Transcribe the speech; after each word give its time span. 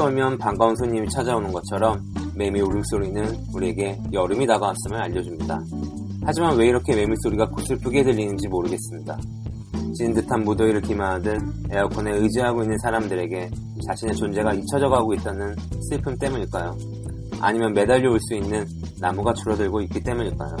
비가 0.00 0.06
오면 0.06 0.38
반가운 0.38 0.74
손님이 0.76 1.10
찾아오는 1.10 1.52
것처럼 1.52 2.00
매미 2.34 2.58
울음소리는 2.62 3.36
우리에게 3.52 4.00
여름이 4.14 4.46
다가왔음을 4.46 4.96
알려줍니다. 4.96 5.60
하지만 6.24 6.56
왜 6.56 6.68
이렇게 6.68 6.96
매미 6.96 7.14
소리가 7.22 7.50
고슬프게 7.50 8.02
들리는지 8.02 8.48
모르겠습니다. 8.48 9.18
찐 9.94 10.14
듯한 10.14 10.42
무더위를 10.44 10.80
기만하듯 10.80 11.38
에어컨에 11.70 12.12
의지하고 12.12 12.62
있는 12.62 12.78
사람들에게 12.78 13.50
자신의 13.88 14.16
존재가 14.16 14.54
잊혀져 14.54 14.88
가고 14.88 15.12
있다는 15.12 15.54
슬픔 15.90 16.16
때문일까요? 16.16 16.78
아니면 17.42 17.74
매달려 17.74 18.10
올 18.10 18.18
수 18.20 18.34
있는 18.34 18.66
나무가 19.00 19.34
줄어들고 19.34 19.82
있기 19.82 20.02
때문일까요? 20.02 20.56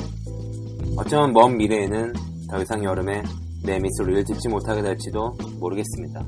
어쩌면 0.98 1.32
먼 1.32 1.56
미래에는 1.56 2.12
더 2.50 2.60
이상 2.60 2.84
여름에 2.84 3.22
매미 3.64 3.88
소리를 3.96 4.22
듣지 4.24 4.48
못하게 4.50 4.82
될지도 4.82 5.34
모르겠습니다. 5.58 6.26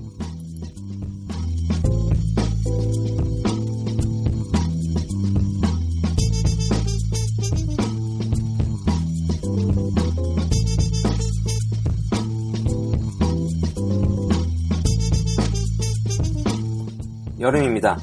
여름입니다. 17.42 17.98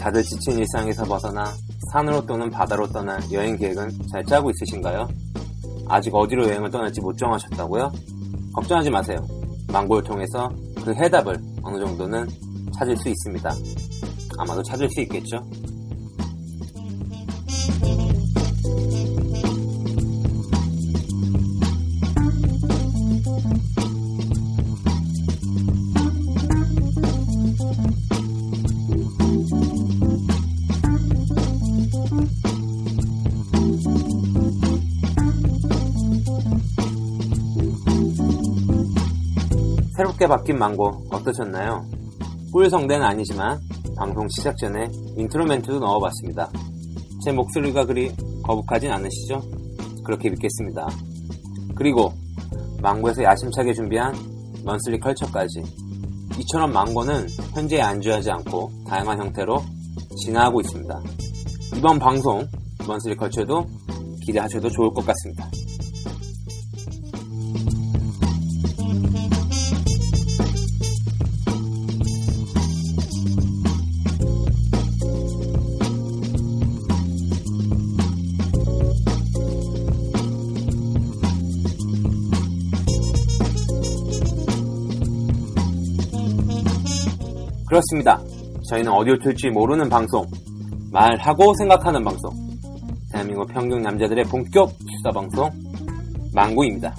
다들 0.00 0.22
지친 0.22 0.58
일상에서 0.58 1.04
벗어나 1.04 1.44
산으로 1.92 2.24
또는 2.24 2.48
바다로 2.50 2.86
떠날 2.86 3.20
여행 3.30 3.54
계획은 3.54 3.90
잘 4.10 4.24
짜고 4.24 4.50
있으신가요? 4.50 5.06
아직 5.88 6.14
어디로 6.14 6.48
여행을 6.48 6.70
떠날지 6.70 7.02
못 7.02 7.18
정하셨다고요? 7.18 7.92
걱정하지 8.54 8.90
마세요. 8.90 9.18
망고를 9.70 10.02
통해서 10.04 10.50
그 10.82 10.94
해답을 10.94 11.36
어느 11.62 11.84
정도는 11.84 12.26
찾을 12.78 12.96
수 12.96 13.10
있습니다. 13.10 13.50
아마도 14.38 14.62
찾을 14.62 14.88
수 14.88 15.02
있겠죠? 15.02 15.36
새롭게 40.02 40.26
바뀐 40.26 40.58
망고 40.58 41.04
어떠셨나요? 41.12 41.86
꿀성대는 42.52 43.06
아니지만 43.06 43.60
방송 43.96 44.26
시작 44.30 44.56
전에 44.56 44.88
인트로 45.16 45.44
멘트도 45.44 45.78
넣어봤습니다. 45.78 46.50
제 47.24 47.30
목소리가 47.30 47.86
그리 47.86 48.10
거북하진 48.42 48.90
않으시죠? 48.90 49.40
그렇게 50.04 50.28
믿겠습니다. 50.30 50.88
그리고 51.76 52.12
망고에서 52.82 53.22
야심차게 53.22 53.74
준비한 53.74 54.12
Monthly 54.64 54.98
Culture까지 54.98 55.62
이처럼 56.40 56.72
망고는 56.72 57.28
현재에 57.54 57.80
안주하지 57.80 58.28
않고 58.32 58.72
다양한 58.88 59.20
형태로 59.20 59.62
진화하고 60.24 60.62
있습니다. 60.62 61.00
이번 61.76 62.00
방송 62.00 62.44
Monthly 62.88 63.14
Culture도 63.14 63.64
기대하셔도 64.26 64.68
좋을 64.68 64.92
것 64.94 65.06
같습니다. 65.06 65.48
그렇습니다. 87.72 88.20
저희는 88.68 88.92
어디로 88.92 89.18
튈지 89.20 89.48
모르는 89.48 89.88
방송, 89.88 90.26
말하고 90.92 91.54
생각하는 91.54 92.04
방송, 92.04 92.30
대한민국 93.10 93.50
평균 93.50 93.80
남자들의 93.80 94.26
본격 94.26 94.68
수사 94.68 95.10
방송, 95.10 95.50
망구입니다. 96.34 96.94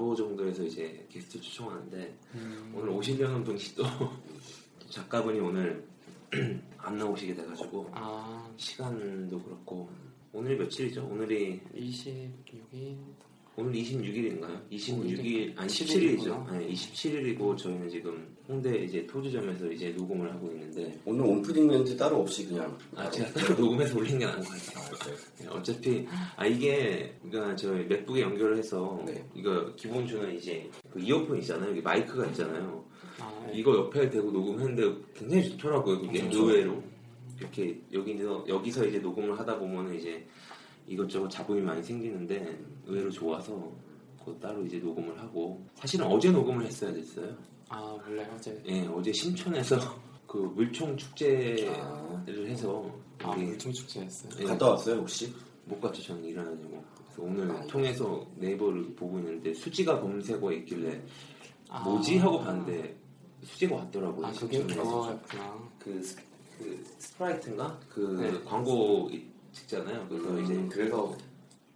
4부 0.00 0.16
정도에서 0.16 0.64
이제 0.64 1.06
게스트 1.10 1.40
초청하는데 1.40 2.14
오늘 2.74 2.88
오시려는 2.90 3.44
분이 3.44 3.58
또 3.76 3.84
작가분이 4.88 5.38
오늘 5.40 5.84
안 6.78 6.96
나오시게 6.96 7.34
돼가지고 7.34 7.90
아, 7.92 8.50
시간도 8.56 9.42
그렇고 9.42 9.90
오늘이 10.32 10.56
며칠이죠? 10.56 11.06
오늘이 11.06 11.60
26일. 11.74 12.96
오늘 13.56 13.72
26일인가요? 13.72 14.70
26일 14.70 15.58
아니 15.58 15.68
17일 15.68 16.18
17일이죠. 16.18 16.20
이구나. 16.22 16.50
네, 16.58 16.68
27일이고 16.72 17.58
저희는 17.58 17.90
지금 17.90 18.36
홍대 18.50 18.82
이제 18.82 19.06
토주점에서 19.06 19.70
이제 19.70 19.90
녹음을 19.90 20.32
하고 20.34 20.48
있는데 20.48 20.98
오늘 21.04 21.24
온프딩 21.24 21.68
멘트 21.68 21.96
따로 21.96 22.20
없이 22.22 22.48
그냥 22.48 22.76
아 22.96 23.08
제가 23.08 23.32
따로 23.32 23.54
녹음해서 23.54 23.96
올린 23.96 24.18
게 24.18 24.26
나은 24.26 24.40
것 24.40 24.48
같아요. 24.48 25.14
네, 25.38 25.46
어차피 25.46 26.06
아 26.34 26.44
이게 26.44 27.14
그러니까 27.22 27.54
저희 27.54 27.84
맥북에 27.84 28.22
연결을 28.22 28.58
해서 28.58 29.00
네. 29.06 29.24
이거 29.36 29.72
기본 29.76 30.04
주는 30.04 30.34
이제 30.34 30.68
그 30.90 30.98
이어폰 30.98 31.38
있잖아요. 31.38 31.70
여기 31.70 31.80
마이크가 31.80 32.26
있잖아요. 32.26 32.84
아, 33.20 33.44
네. 33.46 33.52
이거 33.54 33.76
옆에 33.76 34.10
대고 34.10 34.32
녹음했는데 34.32 35.00
굉장히 35.14 35.50
좋더라고요. 35.50 36.00
그게. 36.00 36.20
의외로 36.20 36.82
이렇게 37.38 37.80
여기서 37.92 38.44
여기서 38.48 38.84
이제 38.86 38.98
녹음을 38.98 39.38
하다 39.38 39.60
보면은 39.60 39.94
이제 39.94 40.26
이것저것 40.88 41.28
잡음이 41.28 41.60
많이 41.60 41.80
생기는데 41.84 42.58
의외로 42.84 43.10
좋아서 43.10 43.72
그거 44.18 44.36
따로 44.40 44.66
이제 44.66 44.78
녹음을 44.78 45.16
하고 45.20 45.64
사실은 45.76 46.06
어제 46.06 46.32
녹음을 46.32 46.66
했어야 46.66 46.92
됐어요. 46.92 47.36
아 47.72 47.96
원래 48.04 48.26
어제 48.34 48.60
예, 48.66 48.84
어제 48.88 49.12
심천에서 49.12 49.78
그 50.26 50.38
물총 50.38 50.96
축제를 50.96 51.70
아. 51.80 52.24
해서 52.26 52.90
아 53.22 53.30
우리 53.30 53.44
물총 53.46 53.72
축제했어요. 53.72 54.32
예, 54.40 54.44
갔다 54.44 54.70
왔어요 54.70 54.96
혹시? 54.96 55.32
못 55.64 55.80
갔죠 55.80 56.02
저는 56.02 56.24
일하느냐고. 56.24 56.82
그래서 57.04 57.22
오늘 57.22 57.50
아, 57.52 57.64
통해서 57.66 58.26
네이버를 58.36 58.94
보고 58.96 59.18
있는데 59.20 59.54
수지가 59.54 60.00
검색어에 60.00 60.56
있길래 60.56 61.00
아. 61.68 61.80
뭐지 61.84 62.18
하고 62.18 62.40
봤는데 62.40 62.96
수지가 63.44 63.76
왔더라고요. 63.76 64.26
아 64.26 64.32
그게. 64.32 64.62
그거였구나. 64.64 65.68
그, 65.78 66.02
스, 66.02 66.16
그 66.58 66.84
스프라이트인가 66.98 67.78
그 67.88 68.00
네. 68.20 68.40
광고 68.44 69.08
이- 69.12 69.24
찍잖아요. 69.52 70.06
그래서 70.08 70.40
이제 70.40 70.54
음, 70.54 70.68
그래서 70.68 71.16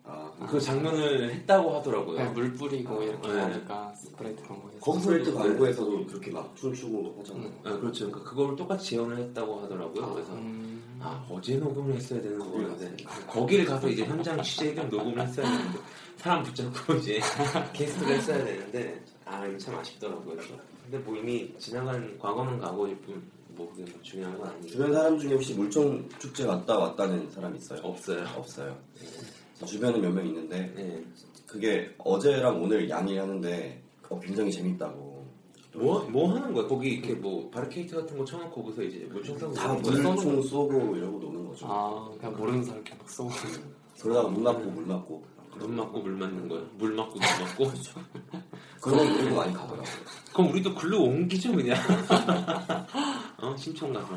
아, 0.07 0.31
그 0.51 0.61
장면을 0.61 1.33
했다고 1.33 1.77
하더라고요. 1.77 2.17
그냥 2.17 2.35
물 2.35 2.53
뿌리고 2.53 3.03
이렇게 3.03 3.27
네. 3.33 3.41
하니까 3.41 3.95
스프라이트 3.95 4.43
광고에서. 4.47 4.79
그 4.81 4.91
스프라이트 4.91 5.33
광고에서 5.33 5.85
그렇게 6.07 6.31
막 6.31 6.55
춤추고 6.55 7.17
하잖아요. 7.19 7.51
아, 7.65 7.79
그렇죠. 7.79 8.11
그러니까 8.11 8.31
그걸 8.31 8.55
똑같이 8.55 8.91
재현을 8.91 9.17
했다고 9.17 9.61
하더라고요. 9.63 10.13
그래서 10.13 10.35
음, 10.35 10.99
아 11.01 11.27
어제 11.31 11.57
녹음을 11.57 11.95
했어야 11.95 12.21
되는 12.21 12.39
거였는데 12.39 13.03
거기를 13.27 13.65
가서 13.65 13.89
이제 13.89 14.05
현장 14.05 14.43
취재 14.43 14.75
겸 14.75 14.91
녹음을 14.91 15.27
했어야 15.27 15.51
되는데 15.51 15.79
사람 16.19 16.43
붙잡고 16.43 16.95
이제 16.97 17.19
게스트를 17.73 18.17
했어야 18.17 18.45
되는데 18.45 19.03
아 19.25 19.47
이거 19.47 19.57
참 19.57 19.75
아쉽더라고요. 19.77 20.37
근데 20.85 20.99
뭐 20.99 21.17
이미 21.17 21.51
지나간 21.59 22.19
과거는 22.19 22.59
과거일 22.59 22.95
뿐 22.99 23.35
뭐 23.57 23.71
그게 23.71 23.91
뭐 23.91 24.01
중요한 24.03 24.37
건 24.39 24.49
아니고 24.49 24.67
주변 24.67 24.93
사람 24.93 25.19
중에 25.19 25.33
혹시 25.33 25.55
물총 25.55 26.09
축제 26.19 26.47
갔다 26.47 26.77
왔다는 26.77 27.31
사람 27.31 27.55
있어요? 27.57 27.81
없어요. 27.83 28.25
없어요. 28.37 28.77
주변에 29.65 29.99
몇 29.99 30.11
명 30.13 30.27
있는데 30.27 30.73
네. 30.77 31.05
그게 31.47 31.95
어제랑 31.99 32.63
오늘 32.63 32.89
양일하는데 32.89 33.83
어, 34.09 34.21
굉장히 34.21 34.51
재밌다고. 34.53 35.15
뭐, 35.77 36.01
뭐 36.09 36.33
하는 36.35 36.53
거야? 36.55 36.67
거기 36.69 36.91
이렇게 36.91 37.15
뭐 37.15 37.51
바리케이트 37.51 37.97
같은 37.97 38.17
거 38.17 38.25
쳐놓고 38.25 38.63
거기서 38.63 38.83
이제 38.85 39.09
물총 39.11 39.37
쏘고 39.39 39.55
다 39.55 39.77
그러는 39.77 40.03
거야? 40.05 40.15
물총 40.15 40.43
쏘고 40.43 40.97
이러고 40.97 41.19
노는 41.19 41.49
거죠. 41.49 41.67
아 41.69 42.11
그냥 42.21 42.37
모르는 42.37 42.63
사람 42.63 42.81
이렇게 42.83 42.97
막 42.97 43.11
쏘고. 43.11 43.31
그러다가 44.01 44.29
물 44.29 44.43
맞고 44.45 44.71
물 44.71 44.87
맞고 44.87 45.25
눈 45.59 45.77
맞고 45.77 46.01
물 46.01 46.13
맞는 46.13 46.49
거야? 46.49 46.63
물 46.79 46.93
맞고 46.95 47.13
눈 47.15 47.21
맞고? 47.21 47.65
그런 48.81 48.99
거 48.99 49.03
우리도 49.15 49.35
많이 49.35 49.53
가더라고요. 49.53 49.85
그럼 50.33 50.51
우리도 50.51 50.75
글로 50.75 51.03
옮기죠 51.05 51.53
그냥 51.53 51.77
어 53.39 53.55
심청 53.57 53.93
가서 53.93 54.15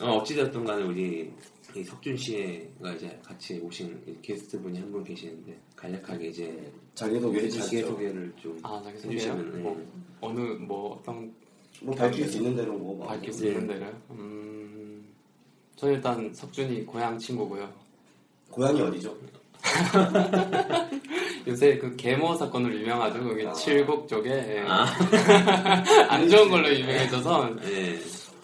어, 0.00 0.16
어찌됐든 0.18 0.64
간에 0.64 0.82
우리 0.82 1.20
이 1.20 1.61
석준 1.84 2.16
씨가 2.16 2.92
이제 2.94 3.18
같이 3.24 3.58
오신 3.58 4.02
이 4.06 4.14
게스트 4.22 4.60
분이 4.60 4.78
한 4.78 4.90
분 4.92 5.02
계시는데 5.04 5.58
간략하게 5.76 6.28
이제 6.28 6.72
자기소개 6.94 7.38
해주시죠. 7.40 7.64
자기소개를 7.64 8.32
좀 8.42 8.58
아 8.62 8.80
자기 8.84 8.98
소개요? 8.98 9.12
해주시면 9.18 9.52
네. 9.54 9.58
뭐 9.60 9.86
어느 10.20 10.40
뭐 10.40 10.96
어떤 10.98 11.32
뭐 11.80 11.94
밝힐 11.94 12.28
수 12.28 12.36
있는 12.38 12.54
대로 12.54 12.74
뭐 12.74 13.06
밝힐 13.06 13.32
수 13.32 13.42
네. 13.44 13.50
있는 13.50 13.66
데를. 13.66 13.94
음, 14.10 15.06
저 15.76 15.90
일단 15.90 16.32
석준이 16.34 16.84
고향 16.86 17.18
친구고요. 17.18 17.72
고향이 18.50 18.80
어디죠? 18.82 19.16
요새 21.48 21.76
그 21.78 21.94
계모 21.96 22.34
사건으로 22.36 22.74
유명하죠. 22.78 23.22
거기 23.24 23.46
아. 23.46 23.52
칠곡 23.52 24.06
쪽에 24.08 24.30
예. 24.30 24.64
아. 24.68 24.84
안 26.08 26.28
좋은 26.28 26.48
걸로 26.50 26.68
유명해져서 26.74 27.56
네. 27.56 27.98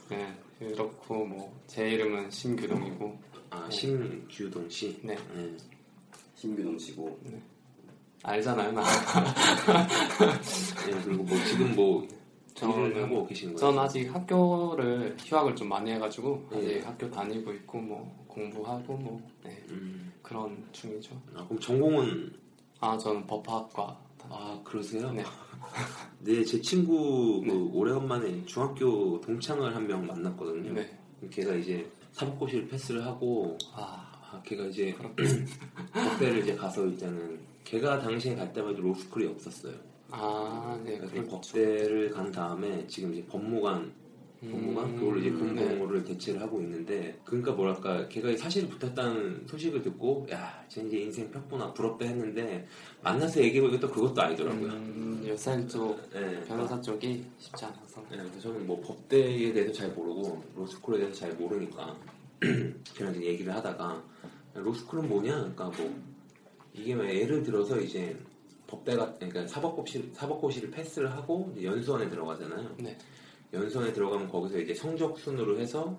네, 0.09 0.35
그렇고 0.59 1.25
뭐 1.27 1.53
제 1.69 1.88
이름은 1.91 2.31
신규동이고 2.31 3.17
아 3.50 3.69
심규동 3.70 4.69
씨 4.69 4.99
네. 5.05 5.17
네. 5.35 5.56
신규동 6.35 6.76
씨고 6.79 7.19
알잖아요. 8.25 8.73
나. 8.73 8.82
네, 8.82 8.88
그리고 11.05 11.23
뭐 11.23 11.38
지금 11.44 11.75
뭐 11.76 12.09
저는- 12.55 12.97
하고 12.97 13.25
계신 13.26 13.49
거예요? 13.55 13.59
전 13.59 13.79
아직 13.79 14.12
학교를 14.12 15.17
휴학을 15.20 15.55
좀 15.55 15.69
많이 15.69 15.93
해가지고 15.93 16.49
네. 16.50 16.59
아직 16.59 16.87
학교 16.87 17.09
다니고 17.11 17.53
있고 17.53 17.79
뭐 17.79 18.25
공부하고 18.26 18.97
뭐 18.97 19.23
네, 19.44 19.62
음, 19.71 20.12
그런 20.23 20.64
중이죠. 20.73 21.14
아, 21.37 21.44
그럼 21.44 21.61
전공은 21.61 22.32
아 22.81 22.99
저는 22.99 23.26
법학과 23.26 23.97
다- 24.19 24.26
아 24.31 24.61
그러세요? 24.64 25.12
네. 25.12 25.23
네, 26.21 26.44
제 26.44 26.61
친구 26.61 27.41
그 27.43 27.71
오래간만에 27.73 28.44
중학교 28.47 29.21
동창을 29.21 29.75
한 29.76 29.87
명 29.87 30.05
만났거든요. 30.06 30.73
네. 30.73 30.98
걔가 31.31 31.55
이제 31.55 31.91
사법고시를 32.12 32.69
패스를 32.69 33.05
하고 33.05 33.56
아 33.75 34.09
아, 34.31 34.43
걔가 34.44 34.65
이제 34.65 34.94
법대를 35.93 36.43
이제 36.43 36.55
가서 36.55 36.85
일단은 36.87 37.38
걔가 37.65 37.99
당시에 38.00 38.35
갈 38.35 38.53
때마다 38.53 38.79
로스쿨이 38.79 39.26
없었어요. 39.26 39.75
아, 40.11 40.81
네, 40.85 40.97
그래서 40.97 41.15
그렇죠. 41.15 41.31
법대를 41.31 42.11
간 42.11 42.31
다음에 42.31 42.87
지금 42.87 43.12
이제 43.12 43.25
법무관 43.26 43.93
법무관 44.40 44.85
음, 44.85 44.96
그걸로 44.96 45.19
이제 45.19 45.31
네. 45.31 45.37
공무원을 45.37 46.05
대체를 46.05 46.40
하고 46.40 46.61
있는데 46.61 47.19
그러니까 47.25 47.52
뭐랄까 47.52 48.06
걔가 48.08 48.37
사실 48.37 48.69
붙었다는 48.69 49.46
소식을 49.49 49.82
듣고 49.82 50.26
야, 50.31 50.64
쟤 50.69 50.82
이제 50.82 50.99
인생 50.99 51.31
폈구나 51.31 51.73
부럽다 51.73 52.05
했는데 52.05 52.67
만나서 53.02 53.43
얘기해보니까 53.43 53.81
또 53.81 53.90
그것도 53.90 54.23
아니더라고요. 54.23 54.73
음, 54.73 55.25
요새 55.26 55.67
쪽 55.67 55.99
네, 56.12 56.40
변호사 56.44 56.81
쪽이 56.81 57.25
쉽지 57.38 57.64
않아서 57.64 58.00
네, 58.11 58.17
그래서 58.19 58.40
저는 58.40 58.67
뭐 58.67 58.81
법대에 58.81 59.52
대해서 59.52 59.73
잘 59.73 59.88
모르고 59.90 60.43
로스쿨에 60.55 60.99
대해서 60.99 61.19
잘 61.19 61.32
모르니까 61.35 61.96
그냥 62.40 63.14
이제 63.17 63.25
얘기를 63.25 63.52
하다가 63.52 64.02
로스쿨은 64.55 65.08
뭐냐? 65.08 65.35
그러니까 65.35 65.64
뭐 65.64 66.00
이게 66.73 66.94
왜 66.94 67.23
예를 67.23 67.43
들어서 67.43 67.81
이제 67.81 68.17
법대가 68.69 69.14
그러니까 69.14 69.46
사법고시 69.49 70.11
사법고시를 70.12 70.70
패스를 70.70 71.11
하고 71.11 71.52
연수원에 71.61 72.08
들어가잖아요. 72.08 72.76
네. 72.79 72.96
연수원에 73.53 73.93
들어가면 73.93 74.29
거기서 74.29 74.59
이제 74.59 74.75
성적 74.75 75.19
순으로 75.19 75.59
해서 75.59 75.99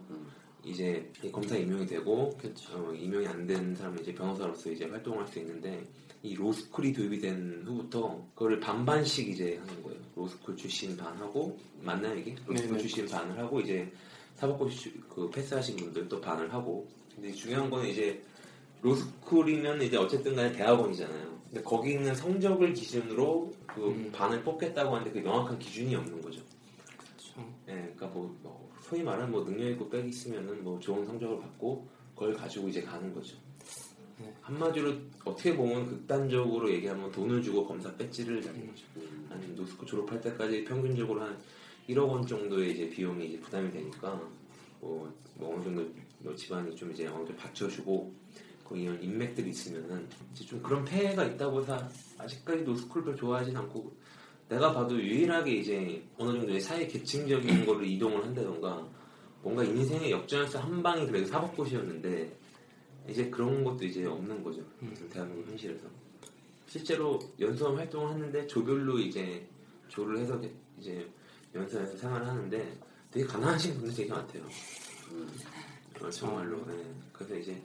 이제 0.64 1.10
검사 1.32 1.56
임용이 1.56 1.86
되고 1.86 2.30
그렇죠. 2.38 2.78
어, 2.90 2.94
임용이 2.94 3.26
안 3.28 3.48
된 3.48 3.74
사람은 3.76 4.02
이제 4.02 4.14
변호사로서 4.14 4.70
이제 4.72 4.86
활동할 4.86 5.26
수 5.28 5.40
있는데 5.40 5.82
이 6.22 6.36
로스쿨이 6.36 6.92
도입이 6.94 7.20
된 7.20 7.64
후부터 7.66 8.26
그거를 8.36 8.60
반반씩 8.60 9.30
이제 9.30 9.58
하는 9.58 9.84
거예요. 9.84 10.00
로스쿨 10.16 10.56
출신 10.58 10.96
반하고 10.98 11.58
맞나요 11.82 12.16
이게? 12.18 12.36
로스쿨 12.46 12.68
네네. 12.72 12.80
출신 12.80 13.06
반을 13.08 13.40
하고 13.40 13.62
이제 13.62 13.90
사법고시 14.36 14.94
그 15.10 15.30
패스하신 15.30 15.78
분들 15.78 16.10
또 16.10 16.20
반을 16.20 16.54
하고 16.54 16.88
근데 17.16 17.32
중요한 17.32 17.70
거는 17.70 17.90
이제 17.90 18.22
로스쿨이면 18.82 19.82
이제 19.82 19.98
어쨌든 19.98 20.36
간에 20.36 20.52
대학원이잖아요. 20.52 21.40
근데 21.50 21.64
거기 21.64 21.92
있는 21.94 22.14
성적을 22.14 22.74
기준으로 22.74 23.52
그 23.66 23.88
음. 23.88 24.12
반을 24.14 24.44
뽑겠다고 24.44 24.94
하는데 24.96 25.12
그 25.12 25.26
명확한 25.26 25.58
기준이 25.58 25.96
없는 25.96 26.22
거죠. 26.22 26.42
예, 27.70 27.74
그러니까 27.74 28.08
뭐, 28.08 28.36
뭐 28.42 28.72
소위 28.82 29.04
말하는 29.04 29.32
뭐 29.32 29.46
능력 29.46 29.70
있고 29.70 29.90
빽 29.90 30.08
있으면은 30.08 30.64
뭐 30.64 30.80
좋은 30.80 31.06
성적을 31.06 31.40
받고 31.40 31.88
그걸 32.16 32.34
가지고 32.34 32.68
이제 32.68 32.82
가는 32.82 33.14
거죠. 33.14 33.38
네. 34.20 34.34
한마디로 34.42 34.94
어떻게 35.24 35.56
보면 35.56 35.86
극단적으로 35.86 36.70
얘기하면 36.70 37.12
돈을 37.12 37.42
주고 37.42 37.66
검사 37.66 37.96
배지를 37.96 38.42
잡는 38.42 38.68
거죠. 38.68 38.86
한 39.30 39.56
노스코 39.56 39.86
졸업할 39.86 40.20
때까지 40.20 40.66
평균적으로 40.66 41.22
한 41.22 41.38
1억 41.88 42.10
원 42.10 42.26
정도의 42.26 42.74
이제 42.74 42.90
비용이 42.90 43.28
이제 43.28 43.40
부담이 43.40 43.72
되니까 43.72 44.20
뭐, 44.82 45.12
뭐 45.36 45.56
어느 45.56 45.64
정도 45.64 45.88
뭐 46.20 46.36
집안이 46.36 46.76
좀 46.76 46.92
이제 46.92 47.08
어느 47.08 47.26
정도 47.26 47.36
받쳐주고 47.36 48.14
그 48.68 48.78
이런 48.78 49.02
인맥들이 49.02 49.50
있으면은 49.50 50.08
이제 50.34 50.46
좀 50.46 50.62
그런 50.62 50.84
폐해가 50.84 51.24
있다고 51.26 51.62
해서 51.62 51.88
아직까지 52.18 52.64
로스쿨 52.64 53.04
별 53.04 53.16
좋아하진 53.16 53.56
않고 53.56 53.96
내가 54.50 54.74
봐도 54.74 54.96
유일하게 55.00 55.52
이제 55.58 56.04
어느 56.18 56.32
정도의 56.32 56.60
사회 56.60 56.88
계층적인 56.88 57.66
거를 57.66 57.86
이동을 57.86 58.24
한다던가 58.26 58.86
뭔가 59.42 59.64
인생의 59.64 60.12
역전에서 60.12 60.60
한 60.60 60.82
방이 60.84 61.06
그래도 61.06 61.28
사법고시였는데 61.28 62.38
이제 63.08 63.30
그런 63.30 63.64
것도 63.64 63.86
이제 63.86 64.06
없는 64.06 64.44
거죠. 64.44 64.62
대한민국 65.12 65.50
현실에서. 65.52 65.88
실제로 66.68 67.20
연수원 67.40 67.78
활동을 67.78 68.10
하는데 68.10 68.48
조별로 68.48 69.00
이제 69.00 69.48
조를 69.88 70.20
해서 70.20 70.40
이제 70.80 71.08
연수원에서 71.54 71.98
생활을 71.98 72.28
하는데 72.28 72.78
되게 73.12 73.26
가난하신 73.26 73.76
분들 73.76 73.96
되게 73.96 74.10
많대요. 74.12 74.44
어, 76.02 76.10
정말로. 76.10 76.66
네. 76.68 76.74
그래서 77.14 77.36
이제 77.36 77.62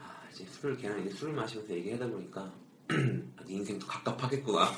아, 0.00 0.22
이제 0.32 0.44
술을 0.44 0.76
걔랑 0.76 1.00
이제 1.00 1.10
술을 1.10 1.34
마시면서 1.34 1.72
얘기하다 1.74 2.06
보니까 2.08 2.52
인생도 3.46 3.86
갑갑하겠구나. 3.86 4.70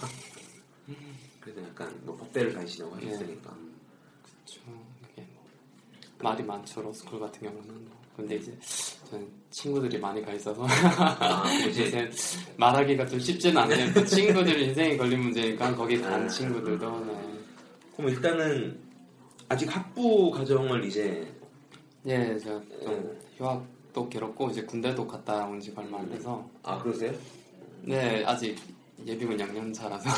그래서 1.44 1.62
약간 1.62 1.94
뭐 2.04 2.16
법대를 2.16 2.54
다니시려고 2.54 2.96
하셨으니까. 2.96 3.54
그렇죠. 4.22 4.60
이게 5.12 5.26
뭐 5.34 6.30
말이 6.30 6.42
많죠. 6.42 6.80
로스쿨 6.80 7.20
같은 7.20 7.42
경우는. 7.42 7.68
뭐. 7.68 8.04
근데 8.16 8.36
이제 8.36 8.56
저는 9.10 9.28
친구들이 9.50 9.98
많이 9.98 10.22
가 10.22 10.32
있어서 10.32 10.64
아, 10.66 11.44
이제 11.68 12.10
말하기가 12.56 13.06
좀 13.06 13.18
쉽지는 13.18 13.58
않네요. 13.58 13.92
그 13.92 14.06
친구들 14.06 14.58
인생이 14.58 14.96
걸린 14.96 15.20
문제니까 15.20 15.74
거기 15.74 16.00
간 16.00 16.22
아, 16.24 16.28
친구들도 16.28 17.00
네. 17.06 17.42
그럼 17.96 18.10
일단은 18.10 18.80
아직 19.48 19.74
학부 19.74 20.30
과정을 20.30 20.84
이제 20.84 21.30
예, 22.06 22.38
제가 22.38 22.60
좀 22.82 22.92
음. 22.92 23.20
휴학 23.36 23.66
또 23.92 24.08
괴롭고 24.08 24.50
이제 24.50 24.62
군대도 24.62 25.06
갔다 25.06 25.44
온 25.46 25.60
지가 25.60 25.82
얼마 25.82 25.98
안 25.98 26.08
돼서 26.08 26.48
아 26.62 26.78
그러세요? 26.78 27.12
네 27.82 28.24
아직 28.24 28.56
예비군 29.06 29.38
양년차라서 29.38 30.08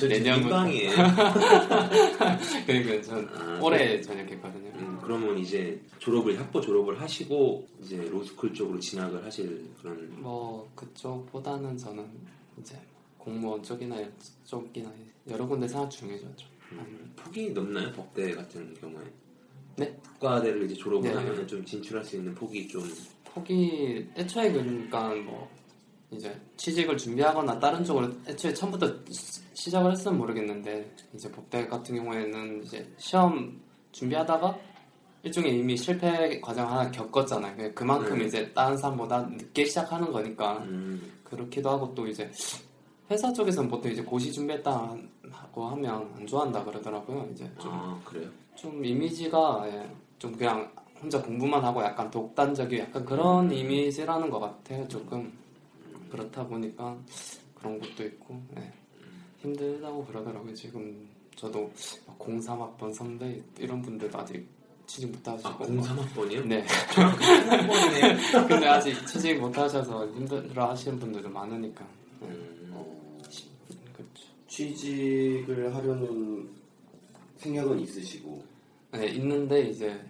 저 0.00 0.06
내년부터. 0.08 0.64
민방이에요. 0.64 0.90
그러니까 2.66 3.02
전 3.02 3.28
아, 3.34 3.60
올해 3.62 4.00
전역했거든요. 4.00 4.70
음, 4.76 4.98
그러면 5.02 5.38
이제 5.38 5.80
졸업을 5.98 6.38
학부 6.38 6.60
졸업을 6.60 7.00
하시고 7.00 7.66
이제 7.82 7.96
로스쿨 8.10 8.54
쪽으로 8.54 8.78
진학을 8.80 9.24
하실 9.24 9.68
그런 9.80 10.20
뭐 10.20 10.70
그쪽보다는 10.74 11.76
저는 11.76 12.06
이제 12.60 12.80
공무원 13.18 13.62
쪽이나 13.62 13.96
쪽이나 14.44 14.90
여러 15.28 15.46
군데 15.46 15.68
생각 15.68 15.90
중이죠. 15.90 16.26
좀. 16.36 16.48
음, 16.72 17.12
폭이 17.16 17.50
높나요? 17.50 17.92
법대 17.92 18.30
같은 18.32 18.74
경우에? 18.74 19.04
네? 19.76 19.96
국가대를 20.14 20.64
이제 20.64 20.74
졸업을 20.74 21.10
네. 21.10 21.16
하면 21.16 21.46
좀 21.46 21.64
진출할 21.64 22.04
수 22.04 22.16
있는 22.16 22.34
폭이 22.34 22.66
좀 22.68 22.82
폭이 23.24 24.06
애초에 24.16 24.50
그러니까 24.52 25.14
뭐 25.14 25.48
이제 26.10 26.34
취직을 26.56 26.96
준비하거나 26.96 27.58
다른 27.58 27.84
쪽으로 27.84 28.10
애초에 28.26 28.52
처음부터 28.54 28.86
시- 29.10 29.42
시작을 29.54 29.92
했으면 29.92 30.18
모르겠는데 30.18 30.90
이제 31.14 31.30
법대 31.30 31.66
같은 31.66 31.96
경우에는 31.96 32.62
이제 32.64 32.90
시험 32.96 33.60
준비하다가 33.92 34.56
일종의 35.22 35.58
이미 35.58 35.76
실패 35.76 36.40
과정 36.40 36.70
하나 36.70 36.90
겪었잖아요. 36.90 37.74
그만큼 37.74 38.18
네. 38.18 38.24
이제 38.26 38.52
다른 38.54 38.76
사람보다 38.76 39.22
늦게 39.22 39.64
시작하는 39.66 40.10
거니까 40.12 40.58
음, 40.58 41.12
그렇기도 41.24 41.68
하고 41.70 41.92
또 41.94 42.06
이제 42.06 42.30
회사 43.10 43.32
쪽에서는 43.32 43.68
보통 43.68 43.90
이제 43.90 44.02
고시 44.02 44.32
준비했다 44.32 44.96
하고 45.30 45.66
하면 45.66 46.10
안 46.16 46.26
좋아한다 46.26 46.64
그러더라고요. 46.64 47.28
이제 47.32 47.50
좀아 47.58 48.00
그래요? 48.04 48.30
좀 48.54 48.82
이미지가 48.84 49.64
예, 49.66 49.90
좀 50.18 50.32
그냥 50.36 50.70
혼자 51.00 51.20
공부만 51.20 51.62
하고 51.64 51.82
약간 51.82 52.10
독단적이 52.10 52.78
약간 52.80 53.04
그런 53.04 53.52
이미지라는 53.52 54.30
것 54.30 54.40
같아요 54.40 54.86
조금 54.88 55.32
그렇다 56.08 56.46
보니까 56.46 56.96
그런 57.54 57.78
것도 57.78 58.04
있고 58.04 58.40
예, 58.56 58.72
힘들다고 59.38 60.04
그러더라고요. 60.06 60.54
지금 60.54 61.08
저도 61.36 61.70
03학번 62.18 62.92
선배 62.94 63.40
이런 63.58 63.80
분들도 63.82 64.18
아직 64.18 64.46
취직 64.86 65.10
못 65.10 65.26
하시고. 65.28 65.48
아 65.48 65.58
03학번이요? 65.58 66.46
네. 66.46 66.64
03학번이네요. 66.90 68.48
근데 68.48 68.66
아직 68.66 69.06
취직 69.06 69.38
못 69.38 69.56
하셔서 69.56 70.06
힘들어 70.12 70.70
하시는 70.70 70.98
분들도 70.98 71.28
많으니까 71.28 71.86
예, 72.22 72.26
음, 72.26 73.20
그렇죠 73.92 74.24
취직을 74.48 75.74
하려는 75.74 76.48
생각은 77.36 77.80
있으시고? 77.80 78.42
네, 78.92 79.06
있는데 79.08 79.68
이제 79.68 80.00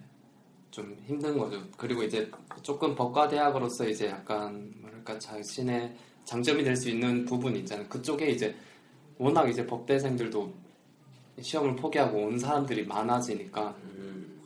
좀 0.71 0.97
힘든 1.07 1.37
거죠. 1.37 1.61
그리고 1.77 2.03
이제 2.05 2.31
조금 2.63 2.95
법과 2.95 3.29
대학으로서 3.29 3.89
이제 3.89 4.07
약간 4.07 4.73
뭐랄까 5.09 5.19
자신의 5.19 5.95
장점이 6.25 6.63
될 6.63 6.77
수 6.77 6.91
있는 6.91 7.25
부분이 7.25 7.61
있잖아요. 7.61 7.89
그쪽에 7.89 8.29
이제 8.31 8.55
워낙 9.17 9.49
이제 9.49 9.67
법대생들도 9.67 10.53
시험을 11.41 11.77
포기하고 11.77 12.19
온 12.27 12.39
사람들이 12.39 12.85
많아지니까 12.87 13.75
음, 13.85 14.43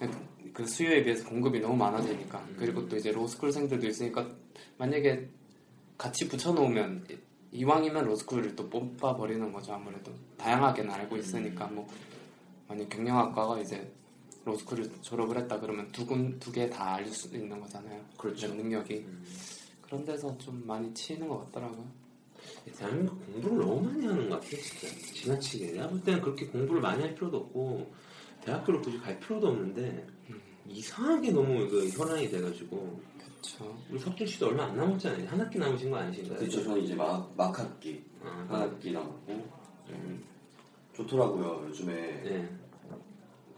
그 0.53 0.67
수요에 0.67 1.03
비해서 1.03 1.29
공급이 1.29 1.59
너무 1.61 1.77
많아지니까 1.77 2.39
음. 2.39 2.57
그리고 2.59 2.89
또 2.89 2.97
이제 2.97 3.11
로스쿨생들도 3.11 3.87
있으니까 3.89 4.27
만약에 4.79 5.29
같이 5.99 6.29
붙여놓으면 6.29 7.07
이왕이면 7.53 8.05
로스쿨을 8.07 8.55
또 8.57 8.69
뽑아버리는 8.71 9.53
거죠 9.53 9.73
아무래도 9.75 10.13
다양하게는 10.39 10.91
알고 10.91 11.17
있으니까 11.17 11.67
뭐 11.67 11.87
만약 12.69 12.89
경영학과가 12.89 13.61
이제 13.61 13.91
로스쿨을 14.45 14.91
졸업을 15.03 15.39
했다 15.39 15.59
그러면 15.61 15.91
두 15.93 16.07
군 16.07 16.39
두 16.39 16.53
개 16.53 16.69
다 16.71 16.95
알릴 16.95 17.13
수 17.13 17.35
있는 17.35 17.61
거잖아요 17.61 18.01
그렇죠. 18.17 18.49
능력이 18.49 18.95
음. 19.07 19.25
그런 19.93 20.07
데서 20.07 20.35
좀 20.39 20.63
많이 20.67 20.93
치이는 20.95 21.29
것 21.29 21.41
같더라고요 21.45 21.85
대한민국 22.79 23.27
공부를 23.27 23.59
너무 23.59 23.83
많이 23.83 24.07
하는 24.07 24.31
것 24.31 24.41
같아요, 24.41 24.61
진짜. 24.63 24.89
지나치게. 25.13 25.73
내가 25.73 25.89
볼 25.89 26.03
때는 26.03 26.23
그렇게 26.23 26.47
공부를 26.47 26.81
많이 26.81 27.03
할 27.03 27.15
필요도 27.15 27.37
없고, 27.37 27.93
대학교를 28.43 28.81
굳이 28.81 28.99
갈 28.99 29.21
필요도 29.21 29.49
없는데, 29.49 30.07
이상하게 30.67 31.31
너무 31.33 31.69
그 31.69 31.89
혈안이 31.91 32.31
돼가지고, 32.31 33.01
그렇죠 33.19 33.77
우리 33.91 33.99
석준 33.99 34.27
씨도 34.27 34.47
얼마 34.49 34.65
안 34.65 34.77
남았잖아요. 34.77 35.29
한 35.29 35.41
학기 35.41 35.59
남으신 35.59 35.91
거 35.91 35.99
아니신가요? 35.99 36.39
그렇죠 36.39 36.65
저는 36.65 36.83
이제 36.83 36.95
막, 36.95 37.31
막 37.37 37.57
학기 37.59 38.03
아, 38.25 38.47
한 38.49 38.61
학기 38.63 38.93
남았고 38.93 39.27
좀 39.87 40.25
좋더라고요 40.95 41.67
요즘에 41.69 41.95
네. 41.95 42.49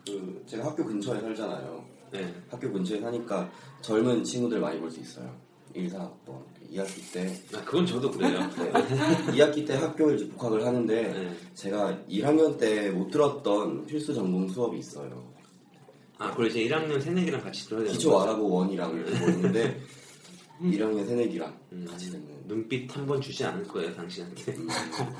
그 0.04 0.42
제가 0.46 0.66
학교 0.66 0.84
근처에 0.84 1.20
살잖아요 1.20 1.84
네. 2.10 2.34
학교 2.50 2.70
근처에 2.72 3.00
사니까 3.00 3.50
젊은 3.82 4.22
친구들 4.24 4.60
많이 4.60 4.78
볼 4.80 4.90
수 4.90 5.00
있어요 5.00 5.43
1, 5.74 5.88
4학번 5.90 6.42
2학기 6.72 7.12
때 7.12 7.36
아, 7.54 7.60
그건 7.64 7.86
저도 7.86 8.10
그래요. 8.10 8.38
네. 8.56 8.72
2학기 9.32 9.66
때 9.66 9.74
학교를 9.74 10.16
이제 10.16 10.28
복학을 10.28 10.64
하는데 10.64 11.02
네. 11.12 11.36
제가 11.54 11.98
1학년 12.08 12.58
때 12.58 12.90
못 12.90 13.10
들었던 13.10 13.86
필수 13.86 14.14
전공 14.14 14.48
수업이 14.48 14.78
있어요. 14.78 15.32
아, 16.18 16.30
그걸 16.30 16.46
이제 16.48 16.60
1학년 16.66 17.00
새내기랑 17.00 17.42
같이 17.42 17.66
들어야 17.66 17.82
되는 17.82 17.92
기초? 17.92 18.18
아라고 18.20 18.48
원이랑 18.48 18.94
이렇게 18.96 19.18
뭐 19.18 19.28
있는데 19.30 19.80
1학년 20.62 21.06
새내기랑 21.06 21.52
음. 21.72 21.86
같이 21.90 22.10
듣는. 22.10 22.24
눈빛 22.46 22.94
한 22.94 23.06
번 23.06 23.20
주지 23.20 23.42
않을 23.44 23.64
거예요, 23.64 23.92
당신한테. 23.94 24.52
음, 24.52 24.68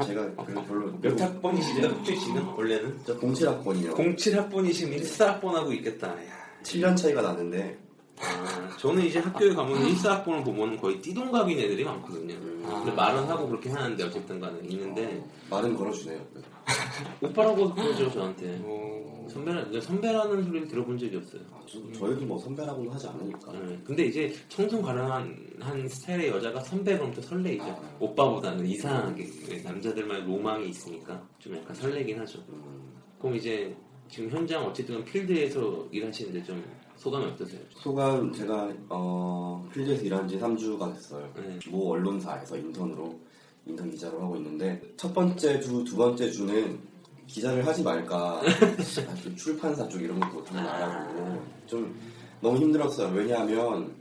제가 0.06 0.34
그 0.34 0.54
별로 0.66 0.92
몇 1.00 1.18
학번이시죠, 1.20 1.88
석준 1.88 2.20
씨는? 2.20 2.42
원래는? 2.42 2.98
저 3.06 3.18
07학번이요. 3.18 3.94
07학번이시면 4.16 5.00
14학번하고 5.02 5.72
있겠다. 5.76 6.08
야. 6.08 6.32
7년 6.62 6.96
차이가 6.96 7.22
나는데 7.22 7.78
아, 8.24 8.76
저는 8.78 9.04
이제 9.04 9.18
학교에 9.18 9.54
가면 9.54 9.78
14학번을 9.78 10.44
보면 10.44 10.76
거의 10.78 11.00
띠동갑인 11.00 11.58
애들이 11.58 11.84
많거든요. 11.84 12.34
근데 12.38 12.92
말은 12.92 13.24
하고 13.24 13.48
그렇게 13.48 13.70
하는데 13.70 14.02
어쨌든 14.04 14.40
간에 14.40 14.58
있는데 14.68 15.24
말은 15.50 15.76
걸어주네요. 15.76 16.20
오빠라고 17.20 17.74
그러죠 17.74 18.10
저한테 18.10 18.56
뭐 18.56 19.26
선배라, 19.30 19.80
선배라는 19.80 20.44
소리를 20.44 20.68
들어본 20.68 20.98
적이 20.98 21.16
없어요 21.16 21.42
아, 21.52 21.60
저, 21.66 21.78
저희도 21.92 22.24
뭐 22.24 22.38
선배라고는 22.38 22.90
하지 22.90 23.06
않으니까. 23.08 23.52
네, 23.52 23.78
근데 23.84 24.04
이제 24.06 24.32
청순가련한 24.48 25.54
한 25.60 25.88
스타일의 25.88 26.28
여자가 26.28 26.60
선배 26.60 26.96
그럼 26.96 27.12
또 27.12 27.20
설레이죠 27.20 27.64
아. 27.64 27.96
오빠보다는 28.00 28.66
이상하게 28.66 29.28
왜 29.50 29.62
남자들만 29.62 30.24
로망이 30.26 30.68
있으니까 30.68 31.22
좀 31.38 31.56
약간 31.56 31.74
설레긴 31.74 32.18
하죠 32.20 32.38
음, 32.48 32.94
그럼 33.18 33.36
이제 33.36 33.74
지금 34.08 34.30
현장 34.30 34.64
어쨌든 34.64 35.04
필드에서 35.04 35.88
일하시는데 35.90 36.44
좀 36.44 36.64
소감이 36.96 37.26
어떠세요? 37.26 37.60
소감 37.70 38.32
제가 38.32 38.70
어, 38.88 39.68
필드에서 39.72 40.02
일한 40.04 40.28
지 40.28 40.38
3주가 40.38 40.94
됐어요. 40.94 41.28
네. 41.36 41.58
모 41.68 41.92
언론사에서 41.92 42.56
인턴으로 42.56 43.18
인턴 43.66 43.90
기자로 43.90 44.20
하고 44.22 44.36
있는데 44.36 44.80
첫 44.96 45.12
번째 45.12 45.60
주, 45.60 45.84
두 45.84 45.96
번째 45.96 46.30
주는 46.30 46.78
기자를 47.26 47.66
하지 47.66 47.82
말까 47.82 48.40
아, 49.08 49.14
좀 49.22 49.36
출판사 49.36 49.88
쪽 49.88 50.00
이런 50.02 50.20
것도 50.20 50.44
좀 50.44 50.56
알아보고 50.58 51.42
좀 51.66 51.94
너무 52.40 52.58
힘들었어요. 52.58 53.14
왜냐하면 53.14 53.94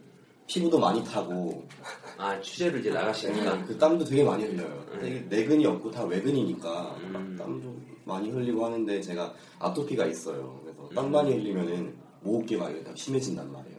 피부도 0.47 0.77
많이 0.77 1.03
타고 1.05 1.65
아 2.17 2.39
취재를 2.41 2.81
이제 2.81 2.91
나가시니까 2.91 3.57
네, 3.57 3.63
그 3.65 3.77
땀도 3.77 4.03
되게 4.03 4.23
많이 4.23 4.43
흘려요. 4.43 4.85
네. 5.01 5.25
내근이 5.29 5.65
없고 5.65 5.91
다 5.91 6.03
외근이니까 6.03 6.95
음. 7.01 7.11
막 7.37 7.45
땀도 7.45 7.75
많이 8.05 8.29
흘리고 8.29 8.65
하는데 8.65 9.01
제가 9.01 9.33
아토피가 9.59 10.05
있어요. 10.07 10.59
그래서 10.63 10.89
땀 10.93 11.05
음. 11.05 11.11
많이 11.11 11.31
흘리면은 11.31 11.95
모호흡기가 12.23 12.69
이렇게 12.69 12.91
심해진단 12.95 13.51
말이에요. 13.51 13.77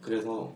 그래서 0.00 0.52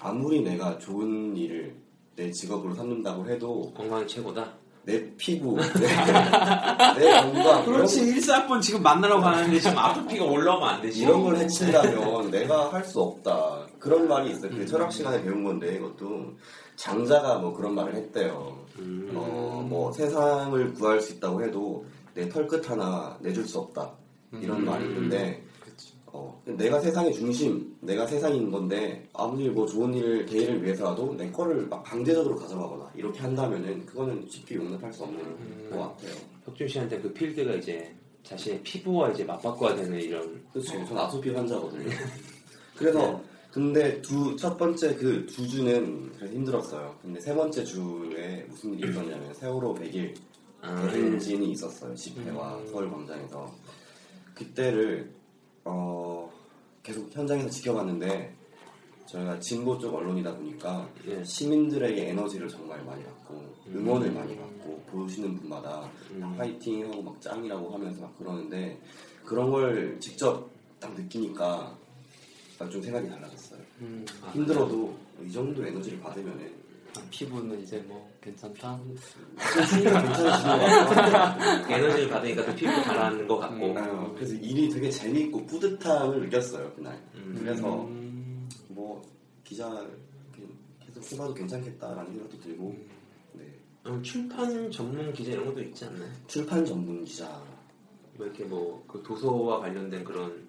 아무리 0.00 0.42
내가 0.42 0.78
좋은 0.78 1.36
일을 1.36 1.74
내 2.16 2.30
직업으로 2.30 2.74
삼는다고 2.74 3.28
해도 3.28 3.72
건강이 3.76 4.06
최고다 4.06 4.52
내 4.84 5.14
피부, 5.16 5.56
내, 5.56 5.62
내 6.98 7.20
건강 7.20 7.64
그렇지 7.64 8.06
14학번 8.14 8.62
지금 8.62 8.82
만나러 8.82 9.20
가는데 9.20 9.60
지금 9.60 9.76
아토피가 9.76 10.24
올라오면 10.24 10.68
안 10.68 10.80
되지 10.80 11.02
이런 11.02 11.22
걸 11.24 11.36
해친다면 11.36 12.30
내가 12.32 12.72
할 12.72 12.82
수 12.84 13.00
없다. 13.00 13.66
그런 13.78 14.08
말이 14.08 14.30
있어요. 14.30 14.50
그 14.50 14.64
철학 14.66 14.90
시간에 14.90 15.22
배운 15.22 15.44
건데 15.44 15.76
이것도 15.76 16.32
장자가 16.76 17.38
뭐 17.38 17.52
그런 17.52 17.74
말을 17.74 17.94
했대요. 17.96 18.64
음. 18.78 19.12
어, 19.14 19.64
뭐 19.68 19.92
세상을 19.92 20.72
구할 20.74 21.00
수 21.02 21.14
있다고 21.14 21.42
해도 21.44 21.84
내 22.14 22.28
털끝 22.28 22.70
하나 22.70 23.18
내줄 23.20 23.46
수 23.46 23.58
없다. 23.58 23.92
이런 24.40 24.60
음. 24.60 24.64
말이 24.64 24.84
있는데. 24.86 25.44
어, 26.12 26.42
내가 26.44 26.80
세상의 26.80 27.12
중심, 27.12 27.76
내가 27.80 28.06
세상인 28.06 28.50
건데 28.50 29.06
아무리 29.12 29.48
뭐 29.50 29.66
좋은 29.66 29.92
일을 29.94 30.26
대의를 30.26 30.62
위해서라도 30.64 31.14
내 31.16 31.30
거를 31.30 31.66
막 31.66 31.82
강제적으로 31.82 32.36
가져가거나 32.36 32.90
이렇게 32.94 33.20
한다면은 33.20 33.84
그거는 33.86 34.26
쉽게 34.28 34.56
용납할 34.56 34.92
수 34.92 35.04
없는 35.04 35.20
음. 35.20 35.68
것 35.70 35.78
같아요. 35.78 36.12
혁준 36.46 36.68
씨한테 36.68 36.98
그 37.00 37.12
필드가 37.12 37.52
이제 37.54 37.94
자신의 38.22 38.62
피부와 38.62 39.10
이제 39.10 39.24
맞바꿔야 39.24 39.74
되는 39.76 40.00
이런 40.00 40.42
그렇죠. 40.52 40.84
전 40.86 40.98
아토피 40.98 41.30
환자거든요. 41.30 41.88
그래서 42.76 43.20
근데 43.50 44.00
두 44.02 44.36
첫 44.36 44.56
번째 44.56 44.94
그 44.94 45.26
두 45.26 45.46
주는 45.48 46.10
그래서 46.16 46.34
힘들었어요. 46.34 46.94
근데 47.02 47.20
세 47.20 47.34
번째 47.34 47.64
주에 47.64 48.46
무슨 48.48 48.78
일이 48.78 48.90
있었냐면 48.90 49.34
세월호 49.34 49.74
100일 49.74 50.14
아, 50.60 50.88
대행진이 50.90 51.52
있었어요. 51.52 51.94
집회와 51.94 52.58
음. 52.58 52.66
서울 52.66 52.90
광장에서 52.90 53.46
그때를 54.34 55.10
어, 55.68 56.32
계속 56.82 57.14
현장에서 57.14 57.48
지켜봤는데 57.50 58.34
저희가 59.06 59.38
진보 59.40 59.78
쪽 59.78 59.94
언론이다 59.94 60.34
보니까 60.36 60.88
예. 61.06 61.22
시민들에게 61.24 62.10
에너지를 62.10 62.48
정말 62.48 62.82
많이 62.84 63.02
받고 63.04 63.54
응원을 63.68 64.12
많이 64.12 64.36
받고 64.36 64.82
보시는 64.86 65.36
분마다 65.36 65.90
음. 66.12 66.22
화이팅하고 66.36 67.02
막 67.02 67.20
짱이라고 67.20 67.70
하면서 67.70 68.02
막 68.02 68.18
그러는데 68.18 68.78
그런 69.24 69.50
걸 69.50 69.98
직접 70.00 70.48
딱 70.80 70.94
느끼니까 70.94 71.76
좀 72.70 72.82
생각이 72.82 73.08
달라졌어요. 73.08 73.60
음, 73.80 74.04
힘들어도 74.32 74.94
이 75.24 75.32
정도 75.32 75.64
에너지를 75.64 76.00
받으면은 76.00 76.46
아, 76.46 76.67
피부는 77.10 77.60
이제 77.62 77.78
뭐 77.86 78.10
괜찮다. 78.20 78.78
에너지를 81.68 82.08
받으니까 82.08 82.46
또 82.46 82.54
피부 82.54 82.72
가라앉는 82.82 83.28
것 83.28 83.38
같고. 83.38 83.66
어, 83.78 84.12
그래서 84.14 84.34
일이 84.34 84.68
되게 84.68 84.90
재미있고 84.90 85.46
뿌듯함을 85.46 86.20
느꼈어요 86.22 86.72
그날. 86.74 86.98
음. 87.14 87.36
그래서 87.38 87.84
음, 87.84 88.48
뭐 88.68 89.02
기자 89.44 89.86
계속 90.84 91.12
해봐도 91.12 91.34
괜찮겠다라는 91.34 92.12
생각도 92.12 92.40
들고 92.40 92.74
네. 93.34 93.44
음, 93.86 94.02
출판 94.02 94.70
전문 94.70 95.12
기자 95.12 95.32
이런 95.32 95.46
것도 95.46 95.62
있지 95.62 95.84
않나요? 95.84 96.10
출판 96.26 96.64
전문 96.64 97.04
기자 97.04 97.42
뭐 98.16 98.26
이렇게 98.26 98.44
뭐 98.44 98.82
그 98.88 99.02
도서와 99.02 99.60
관련된 99.60 100.02
그런 100.02 100.47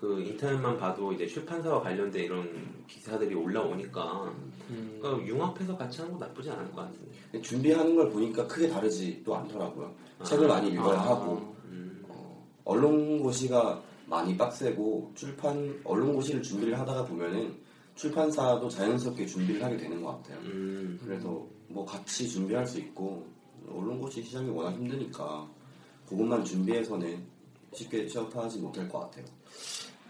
그 0.00 0.18
인터넷만 0.22 0.78
봐도 0.78 1.12
이제 1.12 1.26
출판사와 1.26 1.82
관련된 1.82 2.24
이런 2.24 2.84
기사들이 2.86 3.34
올라오니까 3.34 4.34
음, 4.70 4.98
그러니까 4.98 5.26
융합해서 5.26 5.76
같이 5.76 6.00
하는 6.00 6.14
거 6.18 6.24
나쁘지 6.24 6.50
않을 6.50 6.72
것 6.72 6.76
같은데. 6.76 7.42
준비하는 7.42 7.94
걸 7.94 8.08
보니까 8.08 8.46
크게 8.46 8.68
다르지 8.68 9.22
또 9.24 9.36
않더라고요. 9.36 9.94
책을 10.24 10.48
많이 10.48 10.70
읽어야 10.70 10.98
아. 10.98 11.10
하고 11.10 11.54
음, 11.66 12.02
어, 12.08 12.48
언론고시가 12.64 13.82
많이 14.06 14.34
빡세고 14.36 15.12
출판 15.14 15.78
언론고시를 15.84 16.42
준비를 16.42 16.78
하다가 16.78 17.04
보면은 17.04 17.54
출판사도 17.94 18.70
자연스럽게 18.70 19.26
준비를 19.26 19.62
하게 19.62 19.76
되는 19.76 20.02
것 20.02 20.16
같아요. 20.16 20.38
음, 20.44 20.98
그래서 21.04 21.46
뭐 21.68 21.84
같이 21.84 22.26
준비할 22.26 22.66
수 22.66 22.78
있고 22.78 23.26
언론고시 23.68 24.22
시장이 24.22 24.48
워낙 24.48 24.72
힘드니까 24.72 25.46
그것만 26.08 26.42
준비해서는 26.42 27.22
쉽게 27.74 28.06
취업하지 28.06 28.58
못할 28.60 28.88
것 28.88 29.00
같아요. 29.00 29.26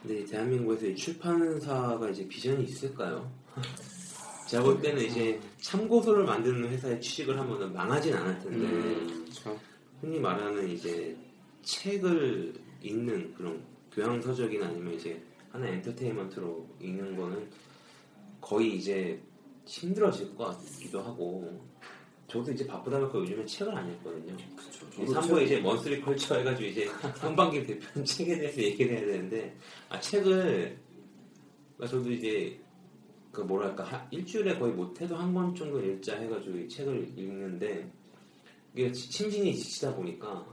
근데 0.02 0.24
대한민국에서 0.24 0.86
이 0.86 0.96
출판사가 0.96 2.08
이제 2.10 2.26
비전이 2.26 2.64
있을까요? 2.64 3.30
제가 4.48 4.64
볼 4.64 4.80
때는 4.80 5.04
이제 5.04 5.40
참고서를 5.60 6.24
만드는 6.24 6.68
회사에 6.70 6.98
취직을 6.98 7.38
하면 7.38 7.72
망하진 7.72 8.14
않을 8.14 8.38
텐데 8.40 8.66
음, 8.66 9.24
그렇죠. 9.24 9.60
흔히 10.00 10.18
말하는 10.18 10.68
이제 10.68 11.16
책을 11.62 12.54
읽는 12.82 13.34
그런 13.34 13.62
교양 13.92 14.20
서적이나 14.20 14.66
아니면 14.66 14.94
이제 14.94 15.22
하나 15.52 15.68
엔터테인먼트로 15.68 16.68
읽는 16.80 17.16
거는 17.16 17.48
거의 18.40 18.76
이제 18.76 19.20
힘들어질 19.66 20.34
것 20.34 20.46
같기도 20.46 21.00
하고 21.00 21.62
저도 22.30 22.52
이제 22.52 22.66
바쁘다 22.66 22.98
보니까 23.00 23.18
요즘에 23.18 23.44
책을 23.44 23.74
안 23.76 23.90
읽거든요. 23.92 24.36
이 24.98 25.04
3부에 25.04 25.42
이제 25.44 25.60
먼스리 25.60 26.00
컬처 26.00 26.36
해가지고 26.36 26.68
이제 26.68 26.86
상반기 27.18 27.64
대표는 27.66 28.04
책에 28.04 28.38
대해서 28.38 28.62
얘기를 28.62 28.96
해야 28.96 29.06
되는데 29.06 29.56
아 29.88 29.98
책을 30.00 30.78
그러니까 31.76 31.96
저도 31.98 32.10
이제 32.12 32.58
그 33.32 33.40
뭐랄까 33.40 33.84
하- 33.84 34.06
일주일에 34.10 34.58
거의 34.58 34.72
못해도 34.72 35.16
한 35.16 35.32
권 35.34 35.54
정도 35.54 35.80
읽자 35.84 36.16
해가지고 36.16 36.58
이 36.58 36.68
책을 36.68 37.12
읽는데 37.16 37.90
이게 38.74 38.92
지- 38.92 39.10
심신이 39.10 39.54
지치다 39.56 39.94
보니까 39.96 40.46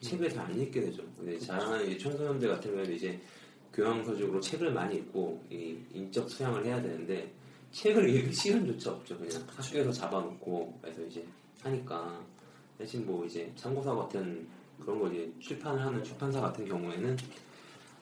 책을 0.00 0.28
잘 0.28 0.44
안 0.46 0.60
읽게 0.60 0.80
되죠. 0.82 1.02
근데 1.16 1.38
자라나는 1.38 1.86
이제 1.86 1.98
청소년들 1.98 2.48
같은 2.50 2.70
경우에는 2.70 2.94
이제 2.94 3.18
교양서적으로 3.72 4.40
책을 4.40 4.72
많이 4.72 4.96
읽고 4.96 5.42
이 5.50 5.76
인적 5.94 6.28
수양을 6.30 6.64
해야 6.66 6.80
되는데 6.82 7.32
책을 7.74 8.08
읽을 8.08 8.32
시간조차 8.32 8.92
없죠. 8.92 9.18
그냥 9.18 9.42
학교에서 9.48 9.90
잡아놓고 9.90 10.78
그래서 10.80 11.02
이제 11.02 11.26
하니까 11.60 12.24
대신 12.78 13.04
뭐 13.04 13.24
이제 13.24 13.50
참고서 13.56 13.96
같은 13.96 14.46
그런 14.80 15.00
거 15.00 15.10
이제 15.10 15.30
출판을 15.40 15.84
하는 15.84 16.02
출판사 16.02 16.40
같은 16.40 16.64
경우에는 16.64 17.16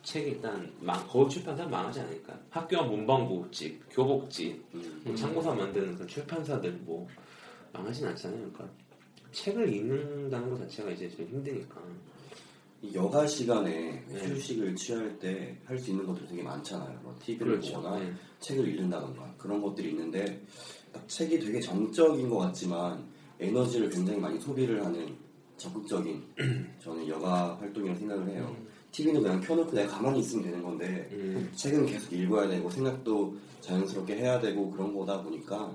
책이 0.02 0.30
일단 0.32 0.70
망, 0.80 1.06
거울 1.06 1.28
출판사 1.28 1.64
망하지 1.66 2.00
않을까. 2.00 2.38
학교와 2.50 2.84
문방구집, 2.84 3.82
교복집, 3.90 4.62
뭐 5.04 5.14
참고서 5.14 5.54
만드는 5.54 5.94
그런 5.94 6.06
출판사들 6.08 6.72
뭐 6.82 7.08
망하진 7.72 8.06
않잖아요. 8.08 8.40
그러니까 8.52 8.68
책을 9.30 9.72
읽는다는 9.72 10.50
것 10.50 10.58
자체가 10.58 10.90
이제 10.90 11.08
좀 11.08 11.26
힘드니까. 11.26 11.80
이 12.82 12.92
여가 12.94 13.26
시간에 13.26 14.02
네. 14.08 14.28
휴식을 14.28 14.74
취할 14.74 15.16
때 15.20 15.56
할 15.64 15.78
수 15.78 15.90
있는 15.90 16.04
것들 16.04 16.26
되게 16.26 16.42
많잖아요. 16.42 16.98
뭐 17.02 17.16
TV를 17.24 17.60
보거나 17.60 17.98
네. 17.98 18.12
책을 18.40 18.68
읽는다던가 18.68 19.34
그런 19.38 19.62
것들이 19.62 19.90
있는데 19.90 20.40
딱 20.92 21.08
책이 21.08 21.38
되게 21.38 21.60
정적인 21.60 22.28
것 22.28 22.38
같지만 22.38 23.04
에너지를 23.38 23.88
굉장히 23.88 24.18
많이 24.18 24.38
소비를 24.40 24.84
하는 24.84 25.14
적극적인 25.56 26.22
저는 26.82 27.06
여가 27.08 27.56
활동이라고 27.60 27.98
생각을 28.00 28.28
해요. 28.30 28.56
TV는 28.90 29.22
그냥 29.22 29.40
켜놓고 29.40 29.72
내가 29.72 29.94
가만히 29.96 30.18
있으면 30.20 30.44
되는 30.44 30.62
건데 30.62 31.08
음, 31.12 31.50
책은 31.54 31.86
계속 31.86 32.12
읽어야 32.12 32.48
되고 32.48 32.68
생각도 32.68 33.36
자연스럽게 33.60 34.16
해야 34.16 34.40
되고 34.40 34.68
그런 34.70 34.92
거다 34.94 35.22
보니까 35.22 35.74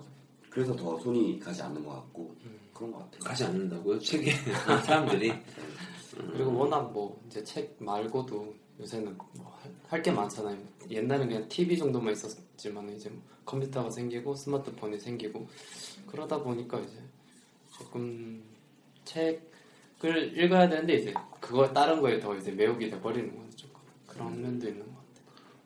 그래서 0.49 0.75
더 0.75 0.99
손이 0.99 1.39
가지 1.39 1.61
않는 1.61 1.83
것 1.85 1.91
같고 1.91 2.35
그런 2.73 2.91
것 2.91 2.99
같아요. 2.99 3.19
가지 3.21 3.43
않는다고요? 3.45 3.97
책에 3.99 4.31
사람들이. 4.85 5.31
그리고 6.34 6.53
워낙 6.58 6.91
뭐 6.91 7.21
이제 7.27 7.43
책 7.43 7.75
말고도 7.80 8.53
요새는 8.80 9.17
뭐 9.38 9.58
할 9.89 10.01
게 10.03 10.12
많잖아요. 10.12 10.58
옛날엔 10.89 11.27
그냥 11.30 11.47
TV 11.47 11.77
정도만 11.77 12.12
있었지만 12.13 12.89
이제 12.93 13.10
뭐 13.10 13.21
컴퓨터가 13.45 13.89
생기고 13.89 14.36
스마트폰이 14.36 14.99
생기고 14.99 15.47
그러다 16.08 16.41
보니까 16.43 16.80
이제 16.80 16.97
조금 17.71 18.43
책을 19.06 20.38
읽어야 20.38 20.67
되는데 20.67 20.95
이제 20.95 21.13
그거 21.39 21.71
다른 21.71 22.01
거에 22.01 22.19
더 22.19 22.36
이제 22.36 22.51
매혹이 22.51 22.89
돼 22.89 22.99
버리는 22.99 23.34
거죠. 23.36 23.58
조금 23.67 23.80
그런 24.06 24.41
면도 24.41 24.67
있는 24.67 24.82
것 24.82 24.88
같아요. 24.88 24.96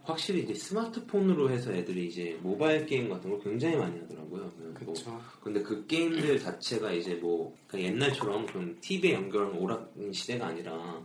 확실히 0.04 0.42
이제 0.44 0.54
스마트폰으로 0.54 1.50
해서 1.52 1.72
애들이 1.72 2.08
이제 2.08 2.38
모바일 2.42 2.86
게임 2.86 3.10
같은 3.10 3.30
걸 3.30 3.40
굉장히 3.42 3.76
많이 3.76 4.00
하더라고요. 4.00 4.52
뭐 4.58 4.74
그렇죠. 4.74 5.22
근데 5.42 5.62
그 5.62 5.86
게임들 5.86 6.40
자체가 6.40 6.92
이제 6.92 7.16
뭐 7.16 7.56
그러니까 7.68 7.94
옛날처럼 7.94 8.46
그런 8.48 8.80
TV에 8.82 9.14
연결한 9.14 9.54
오락인 9.58 10.12
시대가 10.12 10.48
아니라 10.48 11.02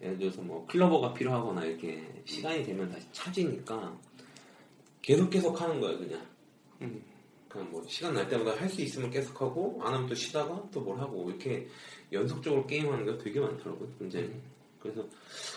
예를 0.00 0.18
들어서 0.18 0.42
뭐 0.42 0.66
클로버가 0.66 1.12
필요하거나 1.14 1.64
이렇게 1.64 2.04
시간이 2.24 2.62
되면 2.62 2.88
다시 2.90 3.06
찾으니까 3.12 3.98
계속 5.02 5.30
계속 5.30 5.60
하는 5.60 5.80
거예요 5.80 5.98
그냥. 5.98 6.20
음. 6.82 7.02
그냥 7.48 7.70
뭐 7.70 7.82
시간 7.88 8.14
날 8.14 8.28
때마다 8.28 8.60
할 8.60 8.68
수 8.68 8.82
있으면 8.82 9.10
계속 9.10 9.40
하고 9.40 9.78
안 9.82 9.94
하면 9.94 10.06
또 10.08 10.14
쉬다가 10.14 10.62
또 10.70 10.80
뭘 10.82 10.98
하고 11.00 11.28
이렇게 11.30 11.66
연속적으로 12.12 12.66
게임하는 12.66 13.06
게 13.06 13.18
되게 13.18 13.40
많더라고요. 13.40 13.88
이제 14.06 14.30
그래서 14.92 15.08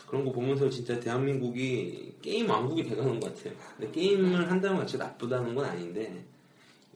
그런 0.08 0.26
거 0.26 0.32
보면서 0.32 0.70
진짜 0.70 1.00
대한민국이 1.00 2.16
게임 2.22 2.50
왕국이 2.50 2.84
돼가는 2.84 3.20
것 3.20 3.34
같아요. 3.36 3.54
근데 3.78 3.92
게임을 3.92 4.50
한다는 4.50 4.78
것 4.78 4.82
자체가 4.84 5.06
나쁘다는 5.06 5.56
건 5.56 5.66
아닌데 5.66 6.26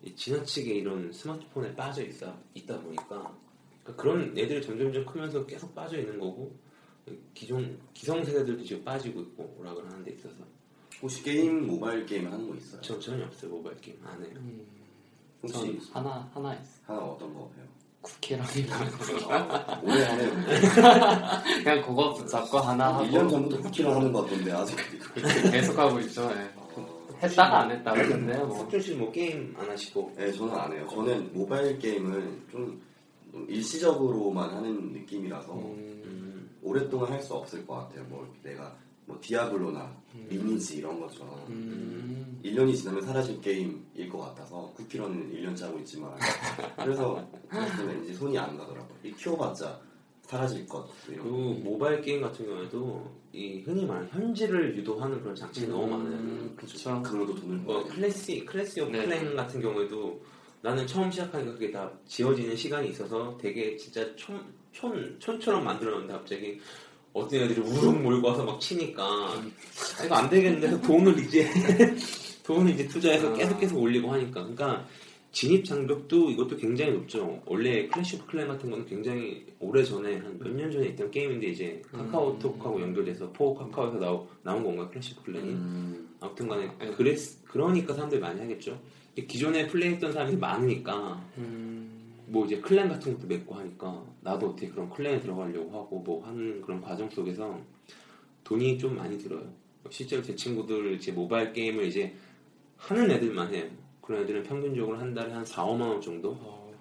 이 0.04 0.14
지나치게 0.16 0.74
이런 0.76 1.12
스마트폰에 1.12 1.76
빠져 1.76 2.04
있어 2.04 2.36
있다 2.54 2.80
보니까 2.82 3.38
그러니까 3.84 4.02
그런 4.02 4.38
애들이 4.38 4.62
점점점 4.62 5.06
크면서 5.06 5.46
계속 5.46 5.74
빠져 5.74 5.98
있는 5.98 6.20
거고 6.20 6.54
기존 7.34 7.80
기성 7.94 8.24
세대들도 8.24 8.64
지금 8.64 8.84
빠지고 8.84 9.22
있고 9.22 9.56
오락을 9.60 9.86
하는 9.86 10.04
데 10.04 10.12
있어서 10.12 10.36
혹시 11.02 11.22
게임 11.24 11.68
모바일 11.68 12.06
게임 12.06 12.28
하는 12.28 12.48
거 12.50 12.56
있어요? 12.56 12.82
전 12.82 13.00
전혀 13.00 13.26
없어요 13.26 13.52
모바일 13.52 13.78
게임 13.82 14.00
안 14.06 14.22
해요. 14.24 14.32
음, 14.38 14.66
혹시 15.42 15.54
전 15.54 15.80
하나 15.92 16.30
하나 16.34 16.54
있어. 16.56 16.80
하나 16.86 17.00
어떤 17.02 17.34
거 17.34 17.52
해요? 17.58 17.66
쿠키런이랑 18.04 18.80
아, 19.30 19.82
오래 19.82 20.04
하네요. 20.04 20.32
그냥 21.64 21.82
그거 21.82 22.14
붙잡고 22.14 22.60
하나 22.60 22.94
하고 22.96 23.06
1년 23.06 23.30
전부터 23.30 23.62
쿠키런을 23.64 23.96
하는 23.96 24.12
것 24.12 24.24
같던데 24.26 24.52
아직까지 24.52 25.52
계속 25.52 25.80
하고 25.80 26.00
있죠. 26.02 26.30
예. 26.32 26.50
어, 26.56 27.08
했다가 27.22 27.60
안 27.62 27.72
했다가 27.72 28.08
근데 28.08 28.38
뭐 28.38 28.58
석준 28.58 28.82
씨 28.82 28.95
뭐 28.95 29.12
게임 29.12 29.56
안 29.58 29.70
하시고 29.70 30.12
네, 30.18 30.32
저는 30.34 30.54
안 30.56 30.72
해요. 30.74 30.86
저는 30.92 31.32
모바일 31.34 31.80
게임은 31.80 32.44
좀 32.52 32.82
일시적으로만 33.48 34.50
하는 34.50 34.92
느낌이라서 34.94 35.54
음, 35.54 36.02
음, 36.06 36.50
오랫동안 36.62 37.12
할 37.14 37.22
수 37.22 37.34
없을 37.34 37.66
것 37.66 37.76
같아요. 37.76 38.04
뭐 38.10 38.28
내가 38.44 38.76
뭐 39.06 39.18
디아블로나 39.22 39.96
리니지 40.30 40.78
이런 40.78 41.00
것처럼 41.00 41.46
음, 41.50 42.40
1년이 42.44 42.76
지나면 42.76 43.02
사라질 43.02 43.40
게임일 43.42 44.10
것 44.10 44.20
같아서 44.20 44.72
쿠키런은 44.76 45.32
1년째 45.34 45.64
하고 45.64 45.80
있지만 45.80 46.12
그래서 46.78 47.28
이제 48.04 48.14
손이 48.14 48.38
안 48.38 48.58
가더라고요. 48.58 48.98
이 49.04 49.12
키워봤자 49.14 49.80
사라질 50.22 50.66
것 50.66 50.90
이런 51.10 51.24
그리고 51.24 51.38
모바일 51.56 52.02
게임 52.02 52.22
같은 52.22 52.46
경우에도 52.46 53.12
이 53.34 53.62
흔히 53.62 53.86
말하는 53.86 54.10
현질을 54.10 54.78
유도하는 54.78 55.22
그런 55.22 55.36
장치가 55.36 55.68
너무 55.68 55.88
많아요. 55.88 56.12
음, 56.12 56.54
그쵸. 56.56 57.02
그걸로도 57.02 57.36
돈을 57.36 57.58
뭐. 57.58 57.84
클래시 57.84 58.46
클래시 58.46 58.82
오브 58.82 58.92
네. 58.92 59.06
클랜 59.06 59.36
같은 59.36 59.62
경우에도 59.62 60.22
나는 60.62 60.88
처음 60.88 61.12
시작하니까 61.12 61.52
그게 61.52 61.72
다 61.72 61.92
지워지는 62.06 62.56
시간이 62.56 62.90
있어서 62.90 63.38
되게 63.38 63.76
진짜 63.76 64.16
촌, 64.16 64.42
촌, 64.72 65.20
촌처럼 65.20 65.66
만들었는데 65.66 66.14
갑자기 66.14 66.60
어떤 67.14 67.42
애들이 67.42 67.62
우르륵 67.62 68.02
몰고 68.02 68.28
와서 68.28 68.44
막 68.44 68.60
치니까 68.60 69.04
아, 69.04 70.04
이거 70.06 70.16
안 70.16 70.30
되겠는데 70.30 70.82
돈을 70.82 71.20
이제 71.20 71.48
돈을 72.44 72.74
이제 72.74 72.88
투자해서 72.88 73.30
아. 73.30 73.34
계속 73.34 73.60
계속 73.60 73.80
올리고 73.80 74.12
하니까. 74.12 74.42
그러니까 74.42 74.86
진입 75.32 75.66
장벽도 75.66 76.30
이것도 76.32 76.58
굉장히 76.58 76.92
높죠. 76.92 77.42
원래 77.48 77.88
클래시 77.88 78.18
오브 78.18 78.26
클랜 78.28 78.48
같은 78.48 78.70
거는 78.70 78.86
굉장히 78.86 79.46
오래 79.60 79.84
전에 79.84 80.18
한 80.18 80.38
몇 80.40 80.54
년 80.56 80.72
전에 80.72 80.88
있던 80.90 81.10
게임인데 81.10 81.48
이제 81.48 81.82
카카오톡하고 81.92 82.80
연결돼서 82.82 83.32
for 83.32 83.56
카카오에서 83.56 83.98
나오, 83.98 84.28
나온 84.44 84.64
건가요? 84.64 84.90
클래시 84.90 85.14
오브 85.18 85.24
클랜이? 85.32 85.50
음, 85.50 86.10
아무튼 86.20 86.48
간에 86.48 86.70
그랬, 86.98 87.18
그러니까 87.48 87.94
사람들이 87.96 88.20
많이 88.22 88.40
하겠죠. 88.42 88.80
기존에 89.28 89.68
플레이했던 89.68 90.12
사람이 90.14 90.36
많으니까 90.38 91.24
음, 91.38 91.93
뭐 92.34 92.48
이제 92.48 92.60
클랜 92.60 92.90
같은 92.90 93.14
것도 93.14 93.28
맺고 93.28 93.54
하니까 93.54 94.04
나도 94.22 94.50
어떻게 94.50 94.68
그런 94.68 94.90
클랜에 94.90 95.20
들어가려고 95.20 95.70
하고 95.70 96.00
뭐 96.00 96.26
하는 96.26 96.60
그런 96.64 96.82
과정 96.82 97.08
속에서 97.08 97.62
돈이 98.44 98.80
좀 98.80 98.96
많이 98.96 99.20
들어요. 99.20 99.48
실제로 99.92 100.24
제 100.24 100.36
친구들 100.36 100.94
이제 100.94 101.12
모바일 101.12 101.54
게임을 101.54 101.86
이제 101.86 102.16
하는 102.76 103.12
애들만 103.12 103.54
해요. 103.54 103.70
그런 104.02 104.24
애들은 104.24 104.42
평균적으로 104.42 104.98
한 104.98 105.14
달에 105.14 105.32
한 105.32 105.46
4, 105.46 105.64
5만 105.64 105.82
원 105.82 106.02
정도 106.02 106.32
어, 106.42 106.76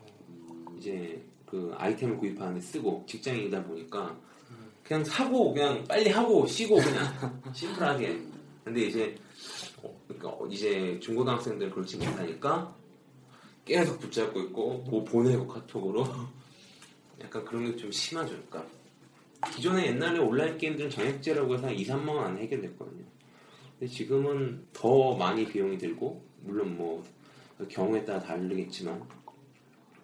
이제 0.79 1.23
그 1.45 1.71
아이템을 1.77 2.17
구입하는데 2.17 2.59
쓰고 2.59 3.05
직장인이다 3.07 3.63
보니까 3.65 4.19
그냥 4.83 5.05
사고 5.05 5.53
그냥 5.53 5.85
빨리 5.85 6.09
하고 6.09 6.47
쉬고 6.47 6.77
그냥 6.77 7.05
심플하게. 7.53 8.19
근데 8.65 8.87
이제 8.87 9.15
어, 9.83 9.95
그러니까 10.09 10.47
이제 10.51 10.99
중고등학생들은 10.99 11.73
그렇지 11.73 11.99
못하니까 11.99 12.75
계속 13.65 14.01
붙잡고 14.01 14.41
있고 14.43 14.79
뭐 14.89 15.05
보내고 15.05 15.47
카톡으로 15.47 16.05
약간 17.21 17.45
그런 17.45 17.65
게 17.71 17.77
좀 17.77 17.91
심하죠. 17.93 18.35
그러니까 18.49 18.67
기존에 19.55 19.87
옛날에 19.87 20.19
온라인 20.19 20.57
게임들은 20.59 20.91
정액제라고 20.91 21.55
해서 21.55 21.67
한 21.69 21.75
2, 21.75 21.85
3만 21.85 22.09
원 22.09 22.27
안에 22.27 22.43
해결됐거든요. 22.43 23.05
근데 23.79 23.93
지금은 23.93 24.67
더 24.73 25.17
많이 25.17 25.47
비용이 25.47 25.79
들고 25.79 26.23
물론 26.43 26.77
뭐그 26.77 27.69
경우에 27.69 28.05
따라 28.05 28.21
다르겠지만 28.21 29.03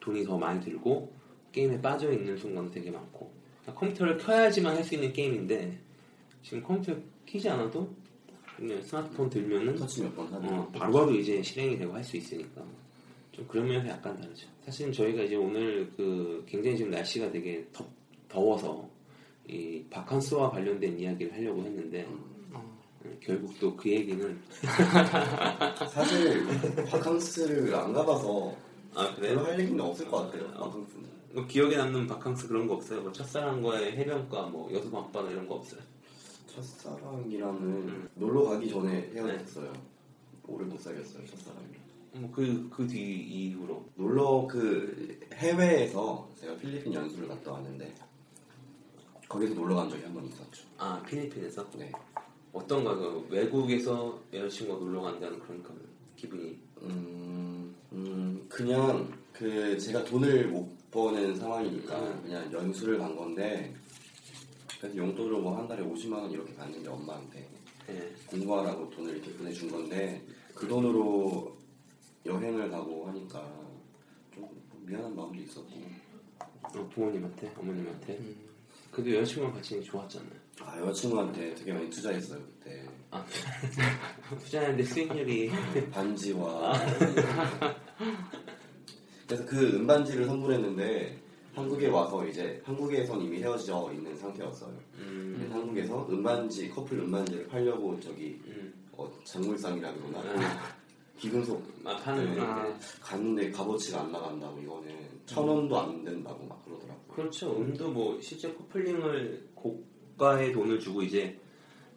돈이 0.00 0.24
더 0.24 0.36
많이 0.38 0.60
들고 0.60 1.12
게임에 1.52 1.80
빠져 1.80 2.12
있는 2.12 2.36
순간도 2.36 2.70
되게 2.72 2.90
많고 2.90 3.32
그러니까 3.62 3.80
컴퓨터를 3.80 4.18
켜야지만 4.18 4.76
할 4.76 4.84
수 4.84 4.94
있는 4.94 5.12
게임인데 5.12 5.78
지금 6.42 6.62
컴퓨터 6.62 6.96
키지 7.26 7.48
않아도 7.50 7.92
그냥 8.56 8.80
스마트폰 8.82 9.28
들면은 9.30 9.76
어, 9.82 10.68
바로바로 10.72 11.12
이제 11.14 11.42
실행이 11.42 11.78
되고 11.78 11.92
할 11.94 12.02
수 12.04 12.16
있으니까 12.16 12.62
좀 13.38 13.46
그런 13.46 13.68
면에서 13.68 13.88
약간 13.90 14.20
다르죠. 14.20 14.48
사실은 14.64 14.92
저희가 14.92 15.22
이제 15.22 15.36
오늘 15.36 15.88
그 15.96 16.44
굉장히 16.48 16.76
지금 16.76 16.90
날씨가 16.90 17.30
되게 17.30 17.64
덥, 17.72 17.86
더워서 18.28 18.88
이 19.46 19.84
바캉스와 19.88 20.50
관련된 20.50 20.98
이야기를 20.98 21.32
하려고 21.32 21.62
했는데 21.62 22.04
어, 22.52 22.76
결국 23.20 23.56
또 23.60 23.76
그 23.76 23.88
얘기는 23.90 24.40
사실 25.88 26.44
바캉스를 26.90 27.72
안 27.76 27.92
가봐서 27.92 28.56
아 28.94 29.14
별로 29.14 29.44
할 29.44 29.60
얘기는 29.60 29.80
없을 29.80 30.08
것 30.08 30.24
같아요. 30.24 30.50
바캉스는. 30.54 31.08
뭐 31.34 31.46
기억에 31.46 31.76
남는 31.76 32.08
바캉스 32.08 32.48
그런 32.48 32.66
거 32.66 32.74
없어요? 32.74 33.02
뭐 33.02 33.12
첫사랑과의 33.12 33.92
해변가, 33.98 34.46
뭐 34.46 34.68
여수 34.72 34.90
밤바다 34.90 35.30
이런 35.30 35.46
거 35.46 35.54
없어요? 35.54 35.80
첫사랑이랑은 36.48 38.08
놀러 38.16 38.42
가기 38.48 38.68
전에 38.68 39.10
헤어졌어요. 39.14 39.72
오래 40.48 40.64
못 40.64 40.80
사귀었어요 40.80 41.24
첫사랑이. 41.26 41.66
뭐 41.68 41.87
그 42.32 42.68
그 42.70 42.86
뒤 42.86 42.98
이후로 42.98 43.84
놀러 43.94 44.46
그 44.50 45.18
해외에서 45.34 46.28
제가 46.36 46.56
필리핀 46.56 46.92
연수를 46.94 47.28
갔다 47.28 47.52
왔는데 47.52 47.94
거기서 49.28 49.54
놀러 49.54 49.74
간 49.76 49.90
적이 49.90 50.04
한 50.04 50.14
번 50.14 50.24
있었죠. 50.26 50.64
아 50.78 51.02
필리핀에서 51.02 51.68
네. 51.76 51.92
어떤가 52.52 52.94
그 52.94 53.26
외국에서 53.30 54.18
여자친구가 54.32 54.78
놀러 54.80 55.02
간다는 55.02 55.38
그런 55.40 55.62
그 55.62 55.88
기분이 56.16 56.58
음, 56.82 57.74
음, 57.92 58.46
그냥 58.48 59.12
그 59.32 59.78
제가 59.78 60.02
돈을 60.04 60.48
못 60.48 60.66
버는 60.90 61.36
상황이니까 61.36 61.98
음. 62.00 62.22
그냥 62.22 62.52
연수를 62.52 62.98
간 62.98 63.14
건데 63.14 63.74
그래서 64.80 64.96
용돈으로 64.96 65.40
뭐 65.40 65.58
한 65.58 65.68
달에 65.68 65.82
50만 65.84 66.12
원 66.14 66.30
이렇게 66.30 66.54
받는데 66.54 66.88
엄마한테 66.88 67.46
예. 67.90 68.14
공부하라고 68.26 68.88
돈을 68.90 69.16
이렇게 69.16 69.32
보내준 69.34 69.70
건데 69.70 70.22
그 70.54 70.66
돈으로 70.66 71.56
여행을 72.28 72.70
가고 72.70 73.06
하니까 73.08 73.42
좀 74.34 74.48
미안한 74.86 75.14
마음도 75.16 75.40
있었고. 75.40 75.68
어, 76.62 76.88
부모님한테 76.92 77.52
어머님한테? 77.56 78.14
음. 78.18 78.36
그래도 78.90 79.16
여자친구랑 79.16 79.54
같이 79.54 79.82
좋았잖아요. 79.82 80.30
아 80.60 80.78
여자친구한테 80.80 81.54
되게 81.54 81.72
많이 81.72 81.88
투자했어요 81.88 82.40
그때. 82.40 82.84
아 83.10 83.24
투자하는데 84.40 84.82
수익률이. 84.84 85.50
반지와. 85.92 86.72
그래서 89.26 89.44
그 89.44 89.76
은반지를 89.76 90.26
선물했는데 90.26 91.18
한국에 91.54 91.88
와서 91.88 92.26
이제 92.26 92.60
한국에선 92.64 93.20
이미 93.22 93.38
헤어져 93.38 93.90
있는 93.92 94.16
상태였어요. 94.16 94.72
음, 94.98 95.36
근데 95.38 95.52
한국에서 95.52 96.08
은반지 96.10 96.68
커플 96.70 96.98
은반지를 97.00 97.48
팔려고 97.48 97.98
저기 98.00 98.40
음, 98.46 98.72
어, 98.92 99.10
장물상이라 99.24 99.92
그러나 99.94 100.18
아, 100.20 100.76
귀금속 101.18 101.62
아, 101.84 101.96
파는 101.96 102.34
네. 102.34 102.40
아. 102.40 102.64
데 102.64 102.78
갔는데 103.00 103.50
값어치가 103.50 104.00
안 104.02 104.12
나간다고 104.12 104.58
이거는 104.60 104.88
천 105.26 105.46
원도 105.48 105.78
안 105.78 106.04
된다고 106.04 106.44
막 106.46 106.64
그러더라고요. 106.64 106.98
그렇죠. 107.14 107.56
음도 107.56 107.90
뭐 107.90 108.20
실제 108.20 108.52
커플링을 108.52 109.48
고가의 109.54 110.52
돈을 110.52 110.78
주고 110.80 111.02
이제 111.02 111.38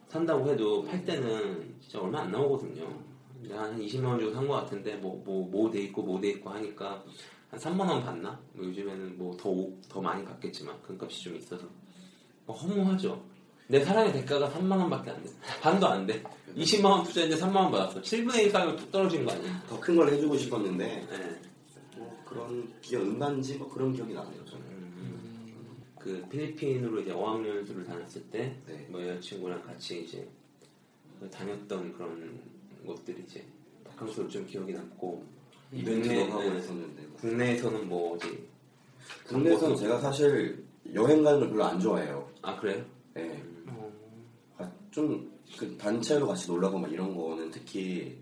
산다고 0.08 0.48
해도 0.50 0.82
팔 0.84 1.04
때는 1.04 1.74
진짜 1.80 2.00
얼마 2.00 2.20
안 2.22 2.32
나오거든요. 2.32 2.86
한 3.50 3.78
20만 3.80 4.04
원 4.04 4.20
주고 4.20 4.32
산 4.34 4.46
것 4.46 4.54
같은데 4.54 4.96
뭐뭐뭐돼 4.96 5.80
있고 5.84 6.02
뭐 6.02 6.20
돼 6.20 6.30
있고 6.30 6.50
하니까 6.50 7.02
한 7.50 7.58
3만 7.60 7.80
원 7.80 8.02
받나? 8.02 8.38
뭐 8.52 8.64
요즘에는 8.66 9.16
뭐 9.18 9.36
더 9.36 9.52
더 9.88 10.00
많이 10.00 10.24
받겠지만 10.24 10.76
그 10.82 10.96
값이 11.00 11.22
좀 11.24 11.36
있어서 11.36 11.66
뭐 12.46 12.56
허무하죠. 12.56 13.22
내 13.68 13.82
사랑의 13.84 14.12
대가가 14.12 14.50
3만 14.50 14.72
원밖에 14.72 15.10
안 15.10 15.22
돼. 15.22 15.30
반도 15.60 15.86
안 15.86 16.06
돼. 16.06 16.22
20만 16.56 16.84
원 16.84 17.04
투자했는데 17.04 17.42
3만 17.42 17.56
원 17.56 17.72
받았어. 17.72 18.00
7분의 18.02 18.38
1 18.46 18.52
가격 18.52 18.76
뚝 18.76 18.90
떨어진 18.92 19.24
거 19.24 19.32
아니야? 19.32 19.62
더 19.68 19.80
큰 19.80 19.96
걸 19.96 20.12
해주고 20.12 20.36
싶었는데 20.36 20.84
네. 21.08 21.40
뭐 21.96 22.22
그런 22.26 22.68
기억 22.82 23.02
은반지 23.02 23.54
뭐 23.56 23.68
그런 23.72 23.92
기억이 23.92 24.12
나네요 24.12 24.44
저는. 24.44 24.62
그 25.98 26.26
필리핀으로 26.28 27.00
이제 27.00 27.12
어학연수를 27.12 27.86
다녔을 27.86 28.22
때, 28.32 28.56
네. 28.66 28.86
뭐 28.90 29.00
여자친구랑 29.06 29.62
같이 29.62 30.02
이제 30.02 30.28
그 31.20 31.30
다녔던 31.30 31.92
그런 31.92 32.40
것들이 32.84 33.22
이제 33.26 33.44
바캉스로 33.84 34.28
좀 34.28 34.44
기억이 34.44 34.72
남고, 34.72 35.24
하고 35.70 35.80
국내는- 35.80 36.56
했었는데 36.56 37.06
국내에서는 37.20 37.88
뭐 37.88 38.14
어디, 38.16 38.46
국내에서는 39.28 39.76
광고도- 39.76 39.78
제가 39.78 40.00
사실 40.00 40.64
여행 40.92 41.22
가는 41.22 41.38
걸 41.38 41.48
별로 41.50 41.64
안 41.64 41.78
좋아해요. 41.78 42.28
아 42.42 42.58
그래요? 42.58 42.84
네. 43.14 43.42
어, 43.68 43.92
아, 44.58 44.70
좀그 44.90 45.76
단체로 45.78 46.26
같이 46.26 46.48
놀라고 46.50 46.78
막 46.78 46.90
이런 46.92 47.14
거는 47.16 47.50
특히 47.50 48.16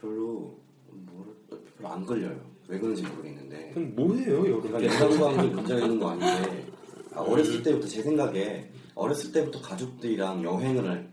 별로 0.00 0.58
뭐를 0.90 1.34
별로 1.76 1.88
안 1.88 2.04
걸려요. 2.04 2.38
왜 2.68 2.78
그런지 2.78 3.02
모르겠는데. 3.02 3.70
그럼 3.74 3.94
뭐해요 3.94 4.60
그러니까 4.60 4.84
여름 4.84 5.12
인간관계 5.12 5.54
문제가 5.54 5.80
있는 5.80 6.00
거 6.00 6.10
아닌데 6.10 6.66
아, 7.14 7.20
어렸을 7.20 7.62
때부터 7.62 7.86
제 7.86 8.02
생각에 8.02 8.68
어렸을 8.94 9.32
때부터 9.32 9.60
가족들이랑 9.60 10.42
여행을 10.42 11.08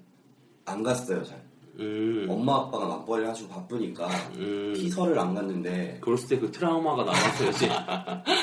안 0.65 0.83
갔어요 0.83 1.23
잘. 1.23 1.43
음, 1.79 2.27
엄마 2.29 2.57
아빠가 2.57 2.85
맞벌이를 2.85 3.29
하시고 3.29 3.49
바쁘니까 3.49 4.07
음, 4.37 4.73
피서를 4.75 5.17
안 5.17 5.33
갔는데 5.33 5.97
그랬을 6.01 6.27
때 6.29 6.39
그 6.39 6.51
트라우마가 6.51 7.03
남았어요. 7.03 7.51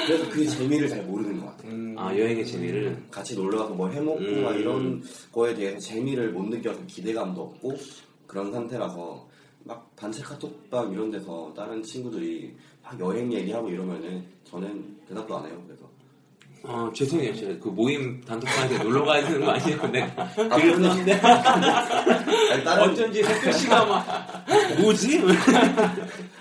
그래서 0.07 0.31
그 0.31 0.47
재미를 0.49 0.89
잘 0.89 1.03
모르는 1.05 1.39
것 1.41 1.47
같아요. 1.47 1.71
음. 1.73 1.90
아 2.01 2.17
여행의 2.17 2.47
재미를. 2.47 2.97
같이 3.11 3.37
놀러 3.37 3.59
가서 3.59 3.75
뭘 3.75 3.93
해먹고 3.93 4.19
음. 4.21 4.43
막 4.43 4.53
이런 4.53 5.03
거에 5.31 5.55
대해서 5.55 5.79
재미를 5.79 6.33
못 6.33 6.45
느껴서 6.47 6.81
기대감도 6.87 7.43
없고 7.43 7.77
그런 8.27 8.51
상태라서 8.51 9.29
막 9.65 9.95
단체 9.95 10.23
카톡방 10.23 10.93
이런 10.93 11.11
데서 11.11 11.53
다른 11.55 11.83
친구들이 11.83 12.57
막 12.83 12.99
여행 12.99 13.31
얘기하고 13.31 13.69
이러면은 13.69 14.25
저는 14.45 14.97
대답도 15.09 15.37
안 15.37 15.47
해요. 15.47 15.63
그래서 15.67 15.90
아 16.63 16.91
죄송해요 16.95 17.35
제가 17.35 17.55
그 17.61 17.69
모임 17.69 18.21
단톡방에 18.23 18.79
놀러 18.79 19.05
가야 19.05 19.25
되는 19.25 19.45
거 19.45 19.53
아니에요? 19.53 19.87
내가 19.89 20.23
아, 20.23 20.29
그랬는데 20.57 21.13
아니, 21.15 22.65
다른 22.65 22.91
어쩐지 22.91 23.23
석규 23.23 23.53
씨가 23.53 23.85
막 23.87 24.47
뭐지? 24.81 25.23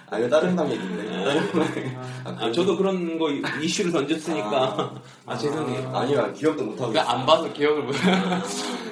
아니 0.09 0.29
다른 0.29 0.55
방 0.55 0.69
얘기인데 0.71 1.95
아, 2.25 2.35
아, 2.37 2.51
저도 2.51 2.75
그런 2.75 3.17
거 3.17 3.31
이슈를 3.31 3.91
던졌으니까 3.91 5.01
아, 5.25 5.37
죄송해요. 5.37 5.95
아니야 5.95 6.33
기억도 6.33 6.63
못 6.65 6.81
하고 6.81 6.91
그러니까 6.91 7.11
안 7.13 7.17
있어요. 7.19 7.25
봐서 7.25 7.53
기억을 7.53 7.83
못. 7.83 7.95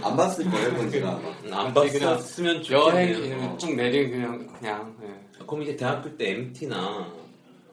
안 0.04 0.16
봤을 0.16 0.50
거예요 0.50 1.08
아마. 1.50 1.62
안 1.64 1.74
봤으면 1.74 2.64
여행 2.72 3.14
좋겠네요. 3.14 3.38
그냥 3.40 3.58
쭉 3.58 3.76
내린 3.76 4.12
그냥 4.12 4.48
그냥. 4.60 4.96
예. 5.04 5.44
그럼 5.46 5.64
이제 5.64 5.76
대학교 5.76 6.16
때 6.16 6.32
MT나 6.32 7.08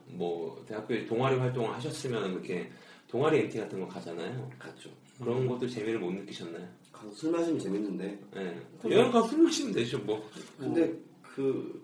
뭐 0.06 0.64
대학교 0.66 1.06
동아리 1.06 1.36
활동을 1.36 1.74
하셨으면 1.74 2.32
이렇게 2.32 2.70
동아리 3.08 3.40
MT 3.40 3.58
같은 3.58 3.80
거 3.80 3.86
가잖아요. 3.88 4.50
갔죠. 4.58 4.90
그런 5.18 5.46
것도 5.46 5.68
재미를 5.68 5.98
못 6.00 6.10
느끼셨나요? 6.12 6.66
가서 6.92 7.10
술 7.12 7.30
마시면 7.30 7.58
재밌는데 7.58 8.18
네. 8.34 8.60
여행 8.90 9.10
가서 9.12 9.28
술 9.28 9.42
마시면 9.42 9.72
되죠 9.72 9.98
뭐. 10.00 10.28
근데 10.58 10.92
그 11.22 11.82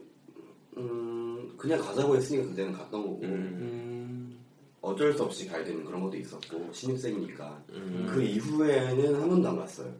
음, 0.76 1.52
그냥 1.56 1.80
가자고 1.80 2.16
했으니까 2.16 2.48
그때는 2.48 2.72
갔던 2.72 3.02
거고 3.02 3.20
음. 3.22 3.28
음, 3.28 4.38
어쩔 4.80 5.12
수 5.12 5.22
없이 5.24 5.46
가야 5.46 5.62
되는 5.64 5.84
그런 5.84 6.00
것도 6.02 6.16
있었고 6.16 6.72
신입생이니까 6.72 7.62
음. 7.70 8.08
그 8.10 8.22
이후에는 8.22 9.20
한 9.20 9.28
번도 9.28 9.48
안 9.48 9.56
갔어요. 9.56 9.92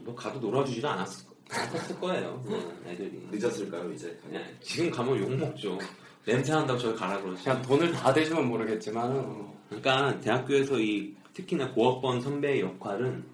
뭐 0.00 0.14
가도 0.14 0.38
놀아주지도 0.38 0.88
않았을, 0.88 1.26
않았을 1.50 2.00
거예요. 2.00 2.40
그거는 2.44 2.86
애들이. 2.86 3.26
늦었을까요 3.30 3.92
이제? 3.92 4.16
예, 4.32 4.42
지금 4.60 4.90
가면 4.90 5.18
욕 5.18 5.34
먹죠. 5.36 5.78
냄새 6.24 6.52
난다고 6.52 6.78
저희 6.78 6.94
가라 6.94 7.20
그러죠. 7.20 7.42
그냥 7.42 7.62
돈을 7.62 7.92
다 7.92 8.12
대주면 8.12 8.46
모르겠지만은 8.48 9.16
어, 9.18 9.55
그러니까 9.68 10.18
대학교에서 10.20 10.78
이 10.80 11.14
특히나 11.34 11.72
고학번 11.72 12.20
선배의 12.20 12.60
역할은 12.60 13.24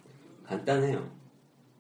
간단해요. 0.45 1.09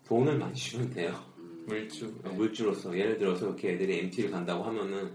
돈을 0.07 0.39
많이 0.39 0.55
주면 0.55 0.91
돼요. 0.91 1.19
물주. 1.67 2.13
어, 2.25 2.29
물주로서 2.31 2.97
예를 2.97 3.19
들어서 3.19 3.47
이렇게 3.47 3.73
애들이 3.73 4.01
MT를 4.01 4.31
간다고 4.31 4.63
하면은 4.65 5.11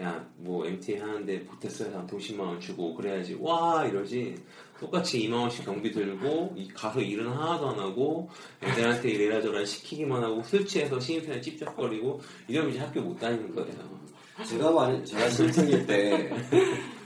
야 0.00 0.24
뭐 0.36 0.66
MT 0.66 0.96
하는데 0.96 1.44
보태스에서 1.44 1.98
한 1.98 2.06
50만 2.06 2.40
원 2.40 2.58
주고 2.60 2.94
그래야지 2.94 3.36
와 3.40 3.84
이러지 3.86 4.34
똑같이 4.80 5.20
2만 5.28 5.34
원씩 5.34 5.64
경비 5.66 5.92
들고 5.92 6.54
이- 6.56 6.66
가서 6.68 7.00
일은 7.00 7.28
하나도 7.28 7.68
안 7.70 7.78
하고 7.78 8.28
애들한테 8.62 9.10
이래라저래 9.10 9.64
시키기만 9.64 10.22
하고 10.24 10.42
술 10.42 10.66
취해서 10.66 10.98
신입생을 10.98 11.42
찝쩍거리고 11.42 12.20
이러면 12.48 12.70
이제 12.72 12.80
학교 12.80 13.00
못 13.02 13.20
다니는 13.20 13.54
거예요. 13.54 14.02
제가 14.48 14.70
많이 14.70 15.04
제가 15.04 15.28
신입생일 15.30 15.86
때 15.86 16.30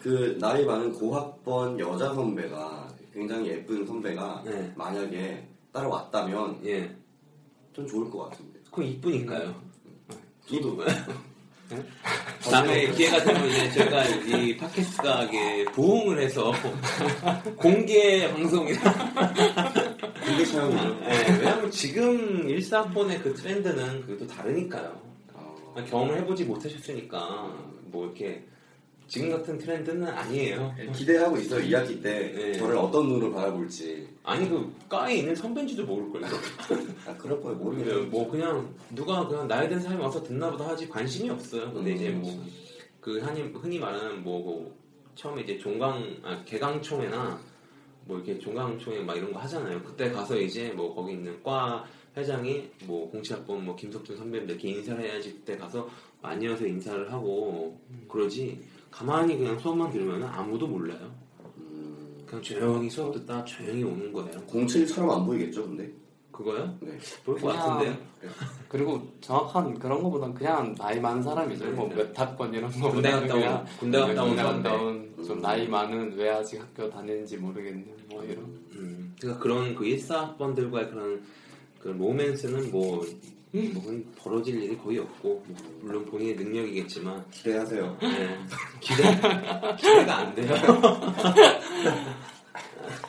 그 0.06 0.38
나이 0.40 0.64
많은 0.64 0.92
고학번 0.92 1.80
여자 1.80 2.14
선배가 2.14 2.88
굉장히 3.12 3.48
예쁜 3.48 3.84
선배가 3.84 4.44
네. 4.46 4.72
만약에 4.76 5.44
따라왔다면 5.72 6.60
예, 6.64 6.88
좀 7.72 7.88
좋을 7.88 8.08
것 8.08 8.30
같은데. 8.30 8.60
그럼 8.70 8.88
이쁘니까요. 8.88 9.52
저도 10.48 10.78
다음에 12.48 12.88
기회가 12.92 13.24
되면 13.24 13.48
이제 13.48 13.72
저희가 13.72 14.04
이 14.04 14.56
팟캐스트가 14.56 15.24
이게 15.24 15.64
부흥을 15.72 16.20
해서 16.22 16.52
공개 17.58 18.30
방송이나 18.30 18.94
공개 20.24 20.44
촬영이요. 20.44 21.00
네, 21.00 21.36
왜냐면 21.40 21.70
지금 21.72 22.48
일사학번의 22.48 23.18
그 23.22 23.34
트렌드는 23.34 24.06
그것도 24.06 24.28
다르니까요. 24.28 25.05
어, 25.82 25.84
경험을 25.84 26.18
해보지 26.18 26.44
못하셨으니까 26.44 27.54
뭐 27.86 28.06
이렇게 28.06 28.44
지금 29.08 29.30
같은 29.30 29.56
트렌드는 29.56 30.08
아니에요. 30.08 30.74
기대하고 30.92 31.36
있어요. 31.36 31.60
2학기 31.62 32.02
때 32.02 32.32
네. 32.32 32.52
저를 32.54 32.76
어떤 32.76 33.08
눈으로 33.08 33.32
바라볼지. 33.32 34.08
아니 34.24 34.48
그 34.48 34.72
과에 34.88 35.16
있는 35.16 35.34
선배인지도 35.34 35.84
모를걸요. 35.84 36.26
아 37.06 37.16
그럴 37.16 37.40
거예요. 37.40 37.56
모르겠어요. 37.56 37.94
모르겠어요. 37.94 38.06
뭐 38.10 38.28
그냥 38.28 38.74
누가 38.94 39.26
그냥 39.28 39.46
나이 39.46 39.68
든 39.68 39.78
사람이 39.80 40.02
와서 40.02 40.22
듣나보다 40.22 40.68
하지 40.68 40.88
관심이 40.88 41.30
없어요. 41.30 41.72
근데 41.72 41.92
이제 41.92 42.10
뭐그 42.10 43.20
흔히, 43.20 43.42
흔히 43.54 43.78
말하는 43.78 44.24
뭐, 44.24 44.40
뭐 44.40 44.76
처음에 45.14 45.42
이제 45.42 45.56
종강 45.56 46.16
아, 46.24 46.42
개강총회나 46.44 47.40
뭐 48.06 48.16
이렇게 48.16 48.38
종강총회 48.40 49.00
막 49.00 49.16
이런 49.16 49.32
거 49.32 49.38
하잖아요. 49.40 49.82
그때 49.82 50.10
가서 50.10 50.36
이제 50.36 50.70
뭐 50.70 50.92
거기 50.92 51.12
있는 51.12 51.40
과 51.44 51.84
회장이 52.16 52.70
뭐 52.86 53.10
공치학번 53.10 53.64
뭐 53.64 53.76
김석준 53.76 54.16
선배님들 54.16 54.54
이렇게 54.54 54.70
인사를 54.70 55.04
해야지 55.04 55.34
그때 55.34 55.56
가서 55.56 55.88
안녕하세요 56.22 56.66
인사를 56.68 57.12
하고 57.12 57.78
그러지 58.08 58.58
가만히 58.90 59.36
그냥 59.36 59.58
수업만 59.58 59.90
들으면 59.90 60.22
아무도 60.24 60.66
몰라요. 60.66 61.12
음, 61.58 62.24
그냥 62.26 62.42
조용히 62.42 62.88
수업 62.88 63.12
듣다 63.12 63.44
조용히 63.44 63.82
오는 63.84 64.10
거예요. 64.12 64.30
07처럼 64.46 65.10
안 65.10 65.26
보이겠죠, 65.26 65.66
근데? 65.66 65.92
그거요? 66.32 66.74
네. 66.80 66.98
볼것 67.24 67.42
그냥 67.42 67.56
같은데요. 67.56 67.96
그리고 68.68 69.02
정확한 69.20 69.78
그런 69.78 70.02
거보단 70.02 70.32
그냥 70.34 70.74
나이 70.74 70.98
많은 70.98 71.22
사람이죠. 71.22 71.70
뭐 71.72 71.88
네. 71.88 71.96
몇 71.96 72.18
학번 72.18 72.52
이런 72.54 72.70
거 72.72 72.90
군대 72.90 73.10
갔다 73.10 73.34
온 73.34 73.64
군대 73.78 73.98
갔다 74.00 74.22
온 74.22 74.28
군대 74.28 74.42
선배. 74.42 74.68
갔다 74.68 74.82
온좀 74.82 75.40
나이 75.42 75.68
많은 75.68 76.14
왜 76.16 76.30
아직 76.30 76.60
학교 76.60 76.88
다니는지 76.88 77.36
모르겠네. 77.36 77.94
뭐 78.08 78.24
이런. 78.24 78.38
음, 78.72 79.14
그러니까 79.20 79.42
그런 79.42 79.74
그 79.74 79.84
1사학번들과의 79.84 80.90
그런 80.90 81.22
그 81.80 81.88
로맨스는 81.88 82.70
뭐, 82.70 83.04
뭐 83.52 84.02
벌어질 84.18 84.62
일이 84.62 84.76
거의 84.78 84.98
없고 84.98 85.44
물론 85.80 86.04
본인의 86.06 86.34
능력이겠지만 86.36 87.24
기대하세요. 87.30 87.98
네, 88.02 88.38
기대 88.80 89.02
기대가 89.76 90.16
안 90.18 90.34
돼요. 90.34 90.54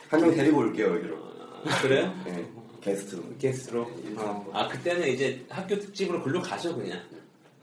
한 0.09 0.21
명 0.21 0.33
데리고 0.35 0.59
올게요, 0.59 0.95
여기로. 0.95 1.17
아, 1.65 1.81
그래요? 1.81 2.13
네. 2.25 2.49
게스트로. 2.81 3.23
게스트로. 3.39 3.81
어, 4.17 4.49
아 4.53 4.67
그때는 4.67 5.09
이제 5.09 5.45
학교 5.49 5.77
특집으로 5.77 6.23
글로 6.23 6.41
가죠 6.41 6.75
그냥. 6.75 6.99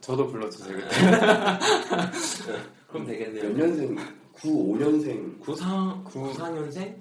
저도 0.01 0.27
불러주세요. 0.27 0.77
그때. 0.77 0.89
그럼 2.89 3.07
몇 3.07 3.13
되겠네요. 3.13 3.51
년생? 3.57 3.97
9, 4.35 4.49
5년생. 4.79 5.41
94 5.41 6.03
94년생, 6.05 6.99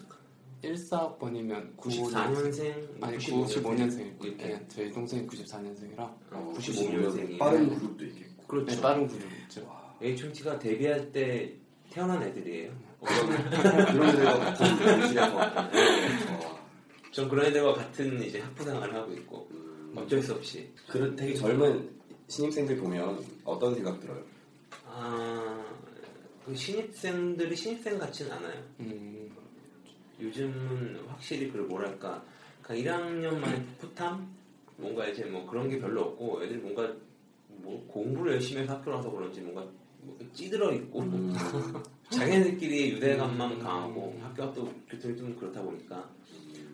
14학번이면 0.63 1.76
94년생, 1.76 3.04
아니 3.04 3.17
95년생. 3.17 3.63
95년생. 3.63 4.23
이렇게. 4.23 4.47
네, 4.47 4.65
저희 4.69 4.91
동생이 4.91 5.28
93년생이라 5.28 5.99
어, 5.99 6.54
95년생이에요. 6.58 7.38
빠른 7.38 7.76
그룹도 7.76 8.06
있겠고. 8.06 8.43
그렇죠. 8.47 8.76
네, 8.76 8.82
다른 8.82 9.08
그룹 9.08 9.23
있죠. 9.43 9.69
H.O.T가 10.02 10.60
데뷔할 10.60 11.12
때 11.12 11.54
태어난 11.89 12.23
애들이에요. 12.23 12.71
그런 13.04 14.10
애들과 14.10 14.39
같은 14.39 14.65
전 17.12 17.30
그런 17.30 17.45
애들과 17.47 17.73
같은 17.73 18.23
이제 18.23 18.39
학부 18.39 18.63
생활을 18.63 18.95
하고 18.95 19.13
있고 19.13 19.47
음, 19.52 19.93
어쩔 19.95 20.21
수 20.23 20.34
없이 20.34 20.67
그 20.88 21.15
되게 21.15 21.36
젊은 21.36 21.89
신입생들 22.28 22.78
보면 22.78 23.23
어떤 23.43 23.76
생각 23.76 23.99
들어요? 23.99 24.23
아, 24.88 25.63
그 26.45 26.56
신입생들이 26.56 27.56
신입생 27.56 27.99
같지는 27.99 28.32
않아요. 28.32 28.63
음, 28.80 29.30
요즘은 30.19 31.06
확실히 31.08 31.52
그 31.52 31.58
뭐랄까 31.58 32.23
그 32.62 32.73
1학년만의 32.73 33.63
풋함 33.80 34.34
뭔가 34.78 35.08
이제 35.08 35.26
뭐 35.26 35.45
그런 35.45 35.69
게 35.69 35.80
별로 35.80 36.02
없고 36.02 36.43
애들이 36.43 36.60
뭔가 36.60 36.93
뭐 37.47 37.86
공부를 37.88 38.34
열심히 38.34 38.62
해서 38.62 38.73
학교 38.73 38.91
라서 38.91 39.10
그런지 39.12 39.41
뭔가 39.41 39.65
뭐 40.02 40.17
찌들어 40.34 40.73
있고 40.73 41.02
음. 41.02 41.34
자기네들끼리 42.10 42.91
유대감만 42.91 43.60
강하고 43.60 44.17
학교 44.21 44.43
앞도 44.43 44.71
교통이 44.89 45.17
좀 45.17 45.36
그렇다 45.36 45.62
보니까 45.62 46.10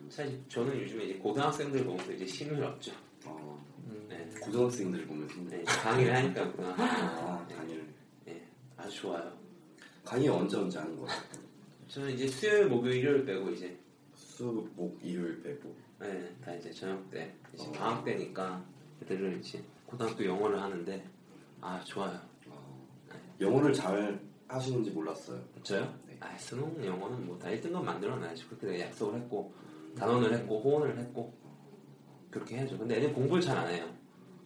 사실 0.09 0.41
저는 0.49 0.81
요즘에 0.81 1.05
이제 1.05 1.13
고등학생들 1.15 1.83
보면서 1.85 2.11
이제 2.11 2.25
힘을 2.25 2.63
얻죠. 2.63 2.91
어, 3.25 3.63
네. 4.09 4.29
고등학생들 4.41 5.05
보면 5.05 5.29
힘들어. 5.29 5.57
네, 5.57 5.63
강의를 5.63 6.15
하니까 6.15 6.51
그구나. 6.51 6.75
아, 6.77 7.47
강의를. 7.47 7.85
네, 8.25 8.43
아주 8.75 8.95
좋아요. 9.01 9.31
강의 10.03 10.27
언제 10.27 10.57
언제 10.57 10.79
하는 10.79 10.97
거예요? 10.97 11.09
저는 11.89 12.11
이제 12.11 12.27
수요일, 12.27 12.67
목요일, 12.67 12.97
일요일 12.97 13.25
빼고 13.25 13.49
이제 13.49 13.75
수, 14.15 14.69
목, 14.75 14.99
일요일 15.03 15.41
빼고. 15.41 15.75
네, 15.99 16.35
다 16.43 16.53
이제 16.53 16.71
저녁 16.71 17.09
때 17.09 17.33
이제 17.53 17.67
어. 17.67 17.71
방학 17.71 18.05
때니까 18.05 18.63
애들을 19.03 19.39
이제 19.39 19.61
고등학교 19.85 20.23
영어를 20.23 20.61
하는데 20.61 21.03
아 21.61 21.81
좋아요. 21.83 22.19
어, 22.47 22.87
영어를 23.41 23.73
잘 23.73 24.19
하시는지 24.47 24.91
몰랐어요. 24.91 25.41
저요? 25.63 25.91
네. 26.07 26.15
아 26.19 26.37
수능 26.37 26.85
영어는 26.85 27.25
뭐다 27.25 27.49
1등급 27.49 27.83
만들어놔야지 27.83 28.45
그렇게 28.45 28.67
내가 28.67 28.85
약속을 28.85 29.19
했고 29.21 29.51
단원을 29.97 30.31
했고 30.33 30.61
호언을 30.61 30.97
했고 30.99 31.33
그렇게 32.29 32.57
해야죠. 32.57 32.77
근데 32.77 32.97
애들 32.97 33.13
공부를 33.13 33.41
잘 33.41 33.57
안 33.57 33.67
해요. 33.67 33.89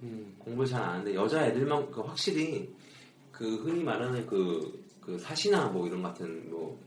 음, 0.02 0.34
공부를 0.40 0.68
잘 0.70 0.82
안 0.82 0.90
하는데 0.92 1.14
여자 1.14 1.46
애들만 1.46 1.92
그 1.92 2.02
확실히 2.02 2.74
그 3.32 3.58
흔히 3.58 3.84
말하는 3.84 4.26
그, 4.26 4.82
그 5.02 5.20
사시나 5.20 5.68
뭐 5.68 5.86
이런 5.86 6.02
같은 6.02 6.50
뭐 6.50 6.80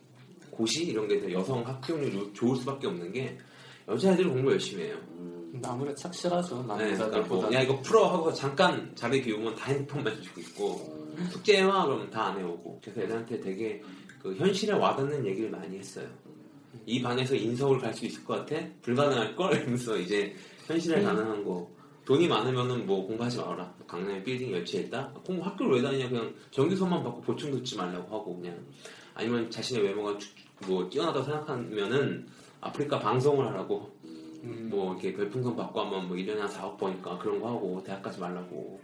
고시 0.56 0.86
이런 0.86 1.06
게 1.06 1.32
여성 1.32 1.66
합격률이 1.66 2.32
좋을 2.32 2.56
수밖에 2.56 2.86
없는 2.86 3.12
게 3.12 3.36
여자 3.88 4.12
애들은 4.12 4.32
공부 4.32 4.50
열심히 4.52 4.84
해요. 4.84 4.96
음, 5.18 5.60
아무래도 5.64 5.94
착실하죠. 5.96 6.56
네, 6.62 6.66
그러니까 6.76 6.98
남자들보다. 7.04 7.46
뭐, 7.48 7.52
야 7.54 7.60
이거 7.62 7.80
풀어 7.82 8.06
하고 8.08 8.32
잠깐 8.32 8.90
자리 8.94 9.22
비우면 9.22 9.54
다 9.54 9.66
핸드폰만 9.72 10.20
주고 10.22 10.40
있고 10.40 11.06
숙제해와 11.30 11.84
그러면 11.86 12.10
다 12.10 12.26
안 12.28 12.38
해오고 12.38 12.80
그래서 12.82 13.00
애들한테 13.02 13.40
되게 13.40 13.82
그 14.22 14.34
현실에 14.34 14.72
와닿는 14.72 15.24
얘기를 15.26 15.50
많이 15.50 15.78
했어요. 15.78 16.06
이 16.84 17.00
반에서 17.00 17.34
인서울 17.34 17.78
갈 17.80 17.92
수 17.94 18.06
있을 18.06 18.24
것 18.24 18.34
같아? 18.46 18.60
불가능할 18.82 19.36
걸 19.36 19.54
이러면서 19.54 19.96
이제 19.98 20.34
현실에 20.66 21.02
가능한 21.02 21.44
거 21.44 21.68
돈이 22.04 22.28
많으면은 22.28 22.86
뭐 22.86 23.06
공부하지 23.06 23.38
마라. 23.38 23.74
강남에 23.86 24.22
빌딩 24.22 24.52
열치했다. 24.52 25.12
공부 25.24 25.44
학교를 25.44 25.76
왜 25.76 25.82
다니냐 25.82 26.08
그냥 26.08 26.34
정규서만 26.50 27.02
받고 27.02 27.20
보충 27.22 27.50
듣지 27.52 27.76
말라고 27.76 28.14
하고 28.14 28.36
그냥 28.36 28.56
아니면 29.14 29.50
자신의 29.50 29.82
외모가 29.84 30.16
주- 30.18 30.28
뭐 30.66 30.88
뛰어나다고 30.88 31.24
생각하면은 31.24 32.26
아프리카 32.60 32.98
방송을 32.98 33.46
하라고 33.48 33.90
음, 34.04 34.68
뭐 34.70 34.92
이렇게 34.92 35.12
별풍선 35.12 35.56
받고 35.56 35.80
하면 35.80 36.08
뭐 36.08 36.16
1년에 36.16 36.38
한 36.38 36.48
4억 36.48 36.76
버니까 36.78 37.18
그런 37.18 37.40
거 37.40 37.48
하고 37.48 37.82
대학 37.84 38.02
가지 38.02 38.18
말라고 38.20 38.80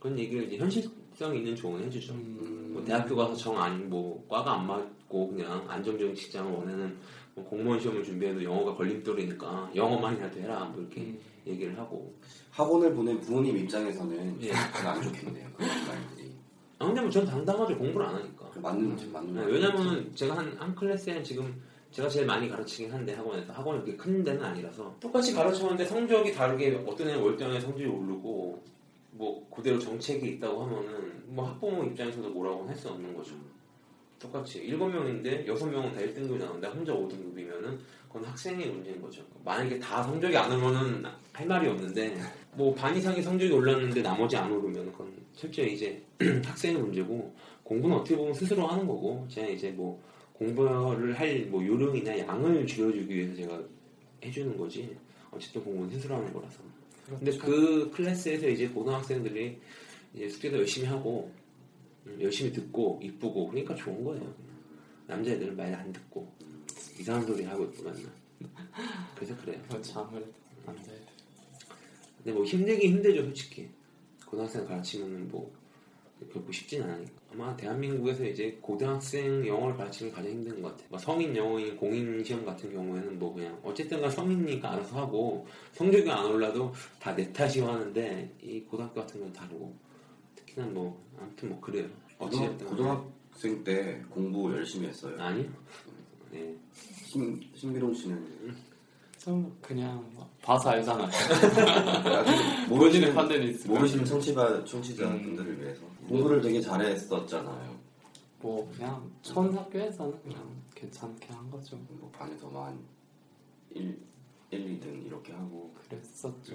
그런 0.00 0.18
얘기를 0.18 0.44
이제 0.44 0.58
현실 0.58 0.90
안정성 1.14 1.36
있는 1.36 1.54
조언 1.54 1.82
해주죠. 1.84 2.12
음, 2.12 2.70
뭐 2.72 2.84
대학교 2.84 3.14
가서 3.14 3.34
정 3.34 3.60
아닌 3.60 3.88
뭐 3.88 4.24
과가 4.28 4.54
안 4.54 4.66
맞고 4.66 5.28
그냥 5.28 5.64
안정적인 5.68 6.14
직장을 6.14 6.50
원하는 6.52 6.98
뭐 7.34 7.44
공무원 7.44 7.80
시험을 7.80 8.02
준비해도 8.02 8.42
영어가 8.42 8.74
걸림돌이니까 8.74 9.70
영어만이라도 9.74 10.40
해라 10.40 10.64
뭐 10.64 10.80
이렇게 10.80 11.00
음. 11.02 11.18
얘기를 11.46 11.78
하고 11.78 12.14
학원을 12.50 12.92
보낸 12.94 13.20
부모님 13.20 13.56
입장에서는 13.56 14.42
예. 14.42 14.52
안 14.52 15.02
좋겠네요. 15.02 15.48
뭐전 16.92 17.24
당당하죠 17.26 17.76
공부를 17.78 18.06
안 18.06 18.14
하니까. 18.16 18.50
맞는 18.60 19.12
맞는 19.12 19.34
네, 19.34 19.40
말. 19.40 19.50
왜냐면은 19.50 20.14
제가 20.14 20.36
한, 20.36 20.54
한 20.58 20.74
클래스에는 20.74 21.24
지금 21.24 21.62
제가 21.90 22.08
제일 22.08 22.26
많이 22.26 22.48
가르치긴 22.48 22.92
한데 22.92 23.14
학원에서. 23.14 23.52
학원이 23.52 23.82
그렇게 23.82 23.96
큰 23.96 24.22
데는 24.24 24.42
아니라서. 24.42 24.94
똑같이 25.00 25.32
가르쳤는데 25.32 25.84
성적이 25.84 26.32
다르게 26.32 26.82
어떤 26.86 27.08
애는 27.08 27.20
월등하게 27.22 27.60
성적이 27.60 27.86
오르고 27.86 28.62
뭐 29.12 29.48
그대로 29.54 29.78
정책이 29.78 30.26
있다고 30.32 30.62
하면은 30.64 31.22
뭐 31.26 31.46
학부모 31.46 31.84
입장에서도 31.84 32.28
뭐라고 32.30 32.66
할수 32.68 32.88
없는 32.88 33.14
거죠. 33.14 33.34
똑같이 34.18 34.58
일곱 34.58 34.88
명인데 34.88 35.46
여섯 35.46 35.66
명은 35.66 35.92
다 35.92 36.00
1등급이 36.00 36.38
나오는데 36.38 36.66
혼자 36.68 36.92
5등급이면은 36.92 37.78
그건 38.08 38.24
학생의 38.24 38.70
문제인 38.70 39.00
거죠. 39.02 39.22
만약에 39.44 39.78
다 39.78 40.02
성적이 40.02 40.36
안 40.36 40.50
오르면은 40.50 41.04
할 41.32 41.46
말이 41.46 41.68
없는데 41.68 42.16
뭐 42.52 42.74
반 42.74 42.96
이상의 42.96 43.22
성적이 43.22 43.52
올랐는데 43.52 44.02
나머지 44.02 44.36
안 44.36 44.50
오르면 44.50 44.90
그건 44.92 45.12
철저히 45.36 45.74
이제 45.74 46.02
학생의 46.44 46.80
문제고 46.80 47.34
공부는 47.62 47.96
어떻게 47.96 48.16
보면 48.16 48.34
스스로 48.34 48.66
하는 48.66 48.86
거고 48.86 49.26
제가 49.28 49.48
이제 49.48 49.70
뭐 49.70 50.00
공부를 50.34 51.14
할 51.18 51.46
뭐 51.50 51.64
요령이나 51.64 52.18
양을 52.18 52.66
줄여주기 52.66 53.14
위해서 53.14 53.34
제가 53.34 53.62
해주는 54.24 54.56
거지. 54.56 54.96
어쨌든 55.30 55.64
공부는 55.64 55.90
스스로 55.90 56.16
하는 56.16 56.32
거라서. 56.32 56.58
근데 57.08 57.36
그 57.36 57.90
클래스에서 57.90 58.48
이제 58.48 58.68
고등학생들이 58.68 59.58
이제 60.14 60.28
숙제도 60.28 60.58
열심히 60.58 60.86
하고 60.88 61.30
음, 62.06 62.18
열심히 62.20 62.52
듣고 62.52 63.00
이쁘고 63.02 63.48
그러니까 63.48 63.74
좋은 63.74 64.02
거예요. 64.04 64.34
남자애들은 65.06 65.56
말 65.56 65.74
안 65.74 65.92
듣고 65.92 66.30
이상한 66.98 67.26
소리 67.26 67.44
하고 67.44 67.70
맨날. 67.82 67.96
그래서 69.14 69.36
그래요. 69.38 69.60
그렇죠 69.68 70.00
아무래도. 70.00 70.32
남자애들. 70.64 71.04
근데 72.18 72.32
뭐 72.32 72.44
힘들긴 72.44 72.92
힘들죠 72.96 73.22
솔직히 73.24 73.68
고등학생 74.34 74.66
가르치면은 74.66 75.28
뭐 75.30 75.52
결코 76.32 76.50
쉽진 76.50 76.82
않으니까 76.82 77.12
아마 77.32 77.56
대한민국에서 77.56 78.24
이제 78.24 78.58
고등학생 78.60 79.46
영어를 79.46 79.76
가르치는 79.76 80.10
게 80.10 80.16
가장 80.16 80.32
힘든 80.32 80.60
것 80.60 80.70
같아요. 80.70 80.86
뭐 80.90 80.98
성인 80.98 81.36
영어인 81.36 81.76
공인 81.76 82.22
시험 82.24 82.44
같은 82.44 82.72
경우에는 82.72 83.18
뭐 83.18 83.32
그냥 83.32 83.56
어쨌든가 83.62 84.10
성인이니까 84.10 84.72
알아서 84.72 84.96
하고 84.96 85.46
성적이 85.72 86.10
안 86.10 86.24
올라도 86.26 86.72
다 87.00 87.14
내 87.14 87.32
탓이고 87.32 87.66
하는데 87.68 88.34
이 88.42 88.60
고등학교 88.62 89.00
같은 89.02 89.20
건 89.20 89.32
다르고 89.32 89.72
특히나 90.34 90.66
뭐 90.66 91.00
아무튼 91.20 91.50
뭐 91.50 91.60
그래요. 91.60 91.86
어찌됐든 92.18 92.66
고등학생 92.66 93.62
때 93.62 94.02
공부 94.10 94.52
열심히 94.52 94.88
했어요. 94.88 95.14
아니요. 95.20 95.48
네. 96.32 96.56
신, 96.72 97.40
신비롱 97.54 97.94
씨는 97.94 98.26
좀 99.24 99.56
그냥 99.62 100.06
뭐 100.12 100.28
봐서 100.42 100.70
본인의 100.70 101.08
모르시는 102.68 103.14
판단이 103.14 103.50
있으니까 103.52 103.72
모르시는 103.72 104.04
청취자 104.04 104.64
청취자분들을 104.66 105.62
위해서 105.62 105.80
공부를 106.06 106.42
되게 106.42 106.60
잘했었잖아요. 106.60 107.74
뭐 108.42 108.70
그냥 108.76 109.10
천 109.22 109.50
학교에서는 109.56 110.20
그냥 110.22 110.46
괜찮게 110.74 111.32
한 111.32 111.50
거죠 111.50 111.78
뭐 111.88 112.10
반에서 112.10 112.50
만 112.50 112.78
1, 113.70 113.98
1, 114.50 114.78
2등 114.80 115.06
이렇게 115.06 115.32
하고 115.32 115.72
그랬었죠 115.88 116.52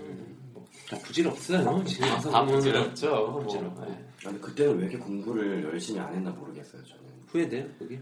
뭐. 0.54 0.64
다 0.92 0.98
부질없어요 1.00 1.84
지금 1.86 2.08
와서 2.12 2.30
다 2.30 2.46
부질없죠 2.46 3.10
뭐. 3.32 3.40
부질없고. 3.40 3.86
네. 3.86 4.06
근데 4.24 4.40
그때는 4.40 4.76
왜 4.78 4.82
이렇게 4.84 5.00
공부를 5.00 5.64
열심히 5.64 6.00
안 6.02 6.14
했나 6.14 6.30
모르겠어요. 6.30 6.84
저는 6.84 7.04
후회돼요 7.30 7.68
그게? 7.80 8.00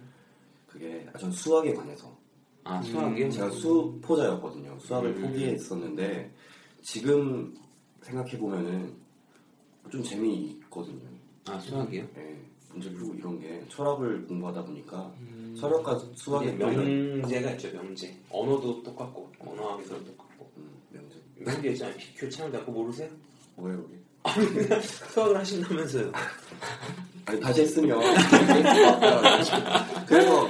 그게 0.68 1.08
아, 1.14 1.18
전 1.18 1.32
수학에 1.32 1.74
관해서 1.74 2.14
아 2.68 2.82
수학이요? 2.82 3.30
제가 3.32 3.50
수포자였거든요. 3.52 4.78
수학을 4.80 5.12
음. 5.12 5.22
포기했었는데 5.22 6.30
지금 6.82 7.56
생각해 8.02 8.38
보면은 8.38 8.94
좀 9.90 10.04
재미있거든요. 10.04 11.00
아 11.48 11.58
수학이요? 11.60 12.06
예, 12.18 12.38
문제 12.74 12.92
풀고 12.92 13.16
이런 13.16 13.40
게 13.40 13.64
철학을 13.70 14.28
공부하다 14.28 14.66
보니까 14.66 15.14
음, 15.22 15.56
철학과 15.58 15.98
수학의 16.16 16.56
명제가 16.56 17.52
있죠 17.52 17.72
명제 17.72 18.14
언어도 18.30 18.84
똑같고 18.84 19.32
언어학에서도 19.40 20.04
똑같고 20.04 20.52
음, 20.58 20.70
명제 20.92 21.16
명제 21.38 21.70
있잖아요 21.70 21.96
창자 22.30 22.60
그거 22.60 22.74
모르세요? 22.74 23.10
뭐예요 23.56 23.82
우리? 23.88 23.98
수학을 24.82 25.38
하신다면서요 25.38 26.12
아니 27.26 27.40
다시 27.40 27.62
했으면 27.62 27.98
그래서 30.06 30.50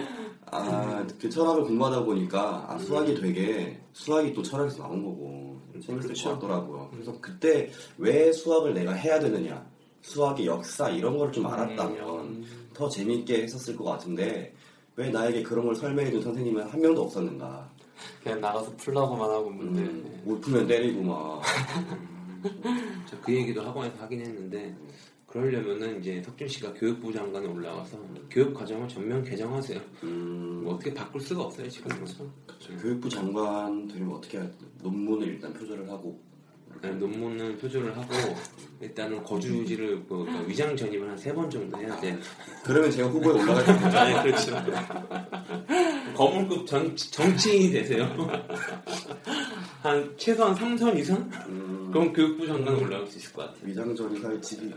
아 0.52 1.06
그 1.20 1.30
철학을 1.30 1.64
공부하다 1.64 2.04
보니까 2.04 2.66
아 2.68 2.78
수학이 2.78 3.16
되게 3.16 3.80
수학이 3.94 4.34
또 4.34 4.42
철학에서 4.42 4.84
나온 4.84 5.04
거고. 5.04 5.58
재밌을 5.80 6.00
그렇죠. 6.10 6.30
것 6.30 6.40
같더라고요. 6.40 6.90
그래서 6.92 7.16
그때 7.22 7.70
왜 8.00 8.32
수학을 8.32 8.74
내가 8.74 8.94
해야 8.94 9.20
되느냐. 9.20 9.64
수학의 10.02 10.46
역사 10.48 10.90
이런 10.90 11.18
걸 11.18 11.32
좀 11.32 11.46
알았다면 11.46 12.20
음, 12.20 12.46
더 12.74 12.88
재밌게 12.90 13.44
했었을 13.44 13.76
것 13.76 13.84
같은데 13.84 14.54
왜 14.96 15.10
나에게 15.10 15.44
그런 15.44 15.66
걸 15.66 15.76
설명해준 15.76 16.22
선생님은 16.22 16.68
한 16.68 16.82
명도 16.82 17.04
없었는가? 17.04 17.70
그냥 18.24 18.42
나가서 18.42 18.76
풀라고만 18.78 19.30
하고 19.30 19.50
문제 19.52 19.82
음, 19.82 20.22
못 20.26 20.40
풀면 20.42 20.66
때리고 20.68 21.04
막. 21.04 21.42
저그 23.10 23.34
얘기도 23.36 23.62
학원에서 23.62 23.98
하긴 24.04 24.22
했는데 24.22 24.76
그러려면은 25.28 26.00
이제 26.00 26.22
석준 26.24 26.48
씨가 26.48 26.74
교육부 26.74 27.12
장관에 27.12 27.46
올라와서 27.48 27.98
교육 28.30 28.54
과정을 28.54 28.88
전면 28.88 29.24
개정하세요 29.24 29.80
음, 30.04 30.62
뭐 30.64 30.76
어떻게 30.76 30.94
바꿀 30.94 31.20
수가 31.22 31.44
없어요 31.44 31.70
지금은 31.70 32.06
교육부 32.82 33.10
장관 33.10 33.88
되면 33.88 34.14
어떻게 34.16 34.40
돼? 34.40 34.50
논문을 34.82 35.28
일단 35.28 35.54
표절을 35.54 35.90
하고 35.90 36.20
네, 36.82 36.92
논문을 36.92 37.58
표절을 37.58 37.98
하고 37.98 38.14
일단은 38.80 39.24
거주지를 39.24 39.98
뭐 40.08 40.20
그러니까 40.20 40.46
위장 40.48 40.76
전입을 40.78 41.10
한 41.10 41.18
세 41.18 41.34
번 41.34 41.50
정도 41.50 41.76
해야 41.78 42.00
돼 42.00 42.18
그러면 42.64 42.92
제가 42.92 43.10
후보에 43.10 43.34
올라갈 43.42 43.66
수 43.66 43.72
있죠. 43.72 43.88
아, 43.98 44.24
그렇죠. 44.24 46.14
거물급 46.16 46.68
정, 46.68 46.96
정치인이 46.96 47.72
되세요. 47.72 48.06
한 49.82 50.14
최소한 50.18 50.54
3선 50.56 50.98
이상? 51.00 51.18
음, 51.48 51.67
그럼 51.92 52.14
교육부 52.14 52.46
장관 52.48 52.76
올라갈 52.76 53.08
수 53.08 53.18
있을 53.18 53.34
것 53.34 53.44
같아요. 53.48 53.68
위장전이사의 53.68 54.42
집이 54.42 54.74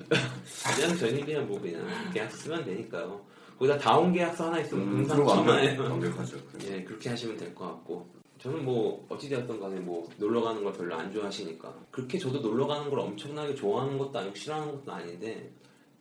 그냥 0.76 0.96
전입이야 0.98 1.40
뭐 1.42 1.60
그냥 1.60 1.86
계약서 2.12 2.36
쓰면 2.36 2.64
되니까요. 2.64 3.20
거기다 3.58 3.78
다운 3.78 4.12
계약서 4.12 4.46
하나 4.46 4.60
있으면 4.60 4.86
음, 4.88 4.96
금상 4.98 5.16
그거 5.18 5.30
완벽, 5.32 5.46
천만에요. 5.52 5.82
완벽하죠. 5.82 6.36
예, 6.66 6.82
그렇게 6.82 7.10
하시면 7.10 7.36
될 7.36 7.54
것 7.54 7.66
같고. 7.66 8.08
저는 8.38 8.64
뭐 8.64 9.04
어찌되었던 9.10 9.60
간에 9.60 9.78
뭐 9.80 10.08
놀러 10.16 10.40
가는 10.40 10.64
걸 10.64 10.72
별로 10.72 10.94
안 10.94 11.12
좋아하시니까 11.12 11.74
그렇게 11.90 12.18
저도 12.18 12.40
놀러 12.40 12.66
가는 12.66 12.88
걸 12.88 13.00
엄청나게 13.00 13.54
좋아하는 13.54 13.98
것도 13.98 14.18
아니고 14.18 14.34
싫어하는 14.34 14.72
것도 14.76 14.90
아닌데 14.92 15.52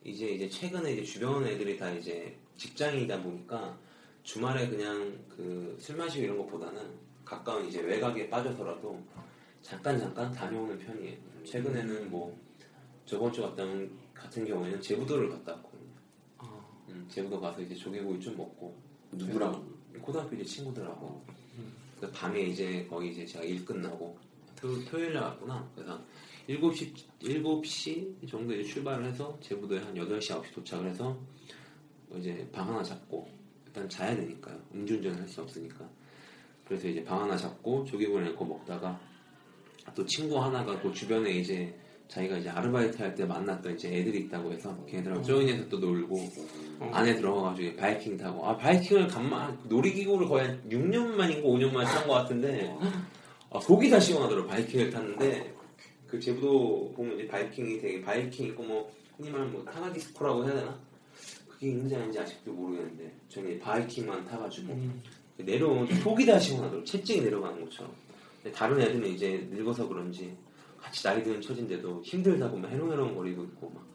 이제 0.04 0.26
이제 0.26 0.48
최근에 0.48 0.92
이제 0.94 1.02
주변 1.04 1.46
애들이 1.46 1.76
다 1.76 1.90
이제 1.90 2.34
직장인이다 2.56 3.22
보니까 3.22 3.76
주말에 4.22 4.68
그냥 4.70 5.18
그 5.28 5.76
술 5.78 5.96
마시고 5.96 6.24
이런 6.24 6.38
것보다는 6.38 6.80
가까운 7.26 7.66
이제 7.66 7.80
외곽에 7.82 8.30
빠져서라도 8.30 8.98
잠깐 9.62 9.98
잠깐 9.98 10.30
다녀오는 10.32 10.78
편이에요. 10.78 11.16
최근에는 11.44 12.10
뭐 12.10 12.36
저번 13.06 13.32
주 13.32 13.42
같은 13.42 13.90
같은 14.14 14.44
경우에는 14.46 14.80
제부도를 14.80 15.28
갔다 15.30 15.52
왔거든요. 15.54 15.90
아, 16.38 16.64
음, 16.88 17.06
제부도 17.08 17.40
가서 17.40 17.60
이제 17.60 17.74
조개구이 17.74 18.20
좀 18.20 18.36
먹고 18.36 18.76
누구랑? 19.12 19.80
고등학교 20.02 20.34
이제 20.36 20.44
친구들하고 20.44 21.22
그 22.00 22.10
밤에 22.12 22.42
이제 22.42 22.86
거기 22.88 23.08
이제 23.10 23.26
제가 23.26 23.44
일 23.44 23.64
끝나고 23.64 24.16
토, 24.56 24.82
토요일 24.84 25.12
날 25.14 25.24
왔구나 25.24 25.68
그래서 25.74 26.00
7시 26.48 26.94
7시 27.20 28.28
정도 28.28 28.54
이제 28.54 28.64
출발을 28.72 29.04
해서 29.04 29.36
제부도에 29.42 29.80
한 29.80 29.94
8시 29.94 30.20
9시 30.42 30.54
도착을 30.54 30.88
해서 30.88 31.18
이제 32.16 32.48
방 32.52 32.68
하나 32.68 32.82
잡고 32.82 33.28
일단 33.66 33.88
자야 33.88 34.16
되니까요 34.16 34.58
음주운전을 34.74 35.20
할 35.20 35.28
수 35.28 35.42
없으니까 35.42 35.88
그래서 36.66 36.88
이제 36.88 37.04
방 37.04 37.22
하나 37.22 37.36
잡고 37.36 37.84
조개구이 37.84 38.24
넣고 38.26 38.44
먹다가 38.44 38.98
또 39.94 40.04
친구 40.06 40.38
하나가 40.42 40.80
또 40.80 40.92
주변에 40.92 41.30
이제 41.30 41.74
자기가 42.08 42.38
이제 42.38 42.48
아르바이트 42.48 43.00
할 43.00 43.14
때 43.14 43.24
만났던 43.24 43.74
이제 43.74 43.88
애들이 43.88 44.20
있다고 44.22 44.52
해서 44.52 44.76
걔네들하고 44.86 45.22
조인해서 45.22 45.68
또 45.68 45.78
놀고 45.78 46.28
안에 46.90 47.14
들어가가지고 47.16 47.76
바이킹 47.76 48.16
타고. 48.16 48.44
아 48.46 48.56
바이킹을 48.56 49.06
간만 49.08 49.58
놀이기구를 49.68 50.26
거의 50.26 50.46
한 50.48 50.62
6년 50.68 51.06
만인가 51.14 51.48
5년 51.48 51.72
만에 51.72 51.86
탄 51.86 52.06
것 52.08 52.14
같은데 52.14 52.74
아, 53.50 53.60
속이 53.60 53.88
다 53.90 53.98
시원하더라고 54.00 54.48
바이킹을 54.48 54.90
탔는데. 54.90 55.54
그 56.08 56.18
제부도 56.18 56.92
보면 56.96 57.14
이제 57.20 57.28
바이킹이 57.28 57.78
되게 57.78 58.00
바이킹 58.02 58.46
있고 58.48 58.64
뭐 58.64 58.90
흔히 59.16 59.30
말하는 59.30 59.52
뭐 59.52 59.64
타나디스코라고 59.64 60.44
해야 60.44 60.54
되나? 60.56 60.76
그게 61.48 61.68
있는지 61.68 61.94
아닌지 61.94 62.18
아직도 62.18 62.52
모르겠는데 62.52 63.12
저는 63.28 63.58
바이킹만 63.60 64.24
타가지고 64.24 64.72
음, 64.72 65.00
내려오면 65.36 65.86
속이 66.00 66.26
다 66.26 66.36
시원하더라고 66.36 66.84
채찍이 66.84 67.20
내려가는 67.20 67.64
것처럼 67.64 67.92
다른 68.54 68.80
애들은 68.80 69.06
이제 69.08 69.48
늙어서 69.50 69.86
그런지 69.86 70.36
같이 70.78 71.02
나이 71.02 71.22
드는 71.22 71.40
처진데도 71.40 72.02
힘들다고 72.02 72.56
막 72.56 72.68
해롱해롱 72.68 73.14
거리고 73.14 73.44
있고 73.44 73.70
막 73.74 73.86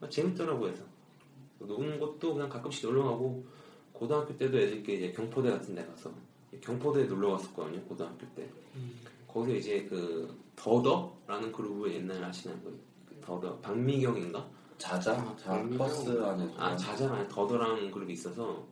아, 0.00 0.08
재밌더라고 0.08 0.68
해서. 0.68 0.82
노는 1.58 2.00
것도 2.00 2.34
그냥 2.34 2.48
가끔씩 2.48 2.86
놀러 2.86 3.04
가고 3.04 3.46
고등학교 3.92 4.36
때도 4.36 4.58
애들끼리 4.58 4.96
이제 4.96 5.12
경포대 5.12 5.50
같은 5.50 5.74
데 5.74 5.84
가서 5.86 6.10
경포대에 6.60 7.04
놀러 7.04 7.32
갔었거든요 7.32 7.80
고등학교 7.82 8.26
때. 8.34 8.48
거기서 9.28 9.56
이제 9.58 9.86
그 9.88 10.34
더더라는 10.56 11.52
그룹을 11.52 11.92
옛날에 11.94 12.20
하시는 12.20 12.60
그 12.64 12.80
더더 13.20 13.58
박미경인가? 13.58 14.48
자자, 14.78 15.12
아, 15.12 15.36
자 15.36 15.50
박미경. 15.52 15.78
버스 15.78 16.20
안에 16.22 16.54
아 16.56 16.76
자자랑 16.76 17.28
더더라는 17.28 17.90
그룹이 17.90 18.14
있어서 18.14 18.66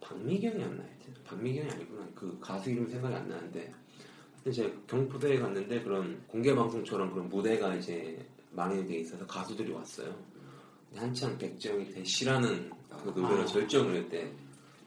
박미경이었나 0.00 0.82
하여튼 0.82 1.14
박미경이 1.24 1.70
아니구나. 1.70 2.06
그 2.14 2.36
가수 2.40 2.70
이름 2.70 2.86
생각이 2.86 3.14
안 3.14 3.28
나는데 3.28 3.72
제가 4.52 4.70
경포대에 4.86 5.38
갔는데 5.38 5.82
그런 5.82 6.22
공개 6.26 6.54
방송처럼 6.54 7.12
그런 7.12 7.28
무대가 7.28 7.74
이제 7.74 8.18
마련이 8.52 8.86
돼 8.86 8.98
있어서 9.00 9.26
가수들이 9.26 9.72
왔어요 9.72 10.14
한참 10.94 11.36
백정이 11.36 11.92
대시라는 11.92 12.70
그 12.88 13.18
노래를 13.18 13.42
아. 13.42 13.46
절정을 13.46 13.96
했대 13.96 14.30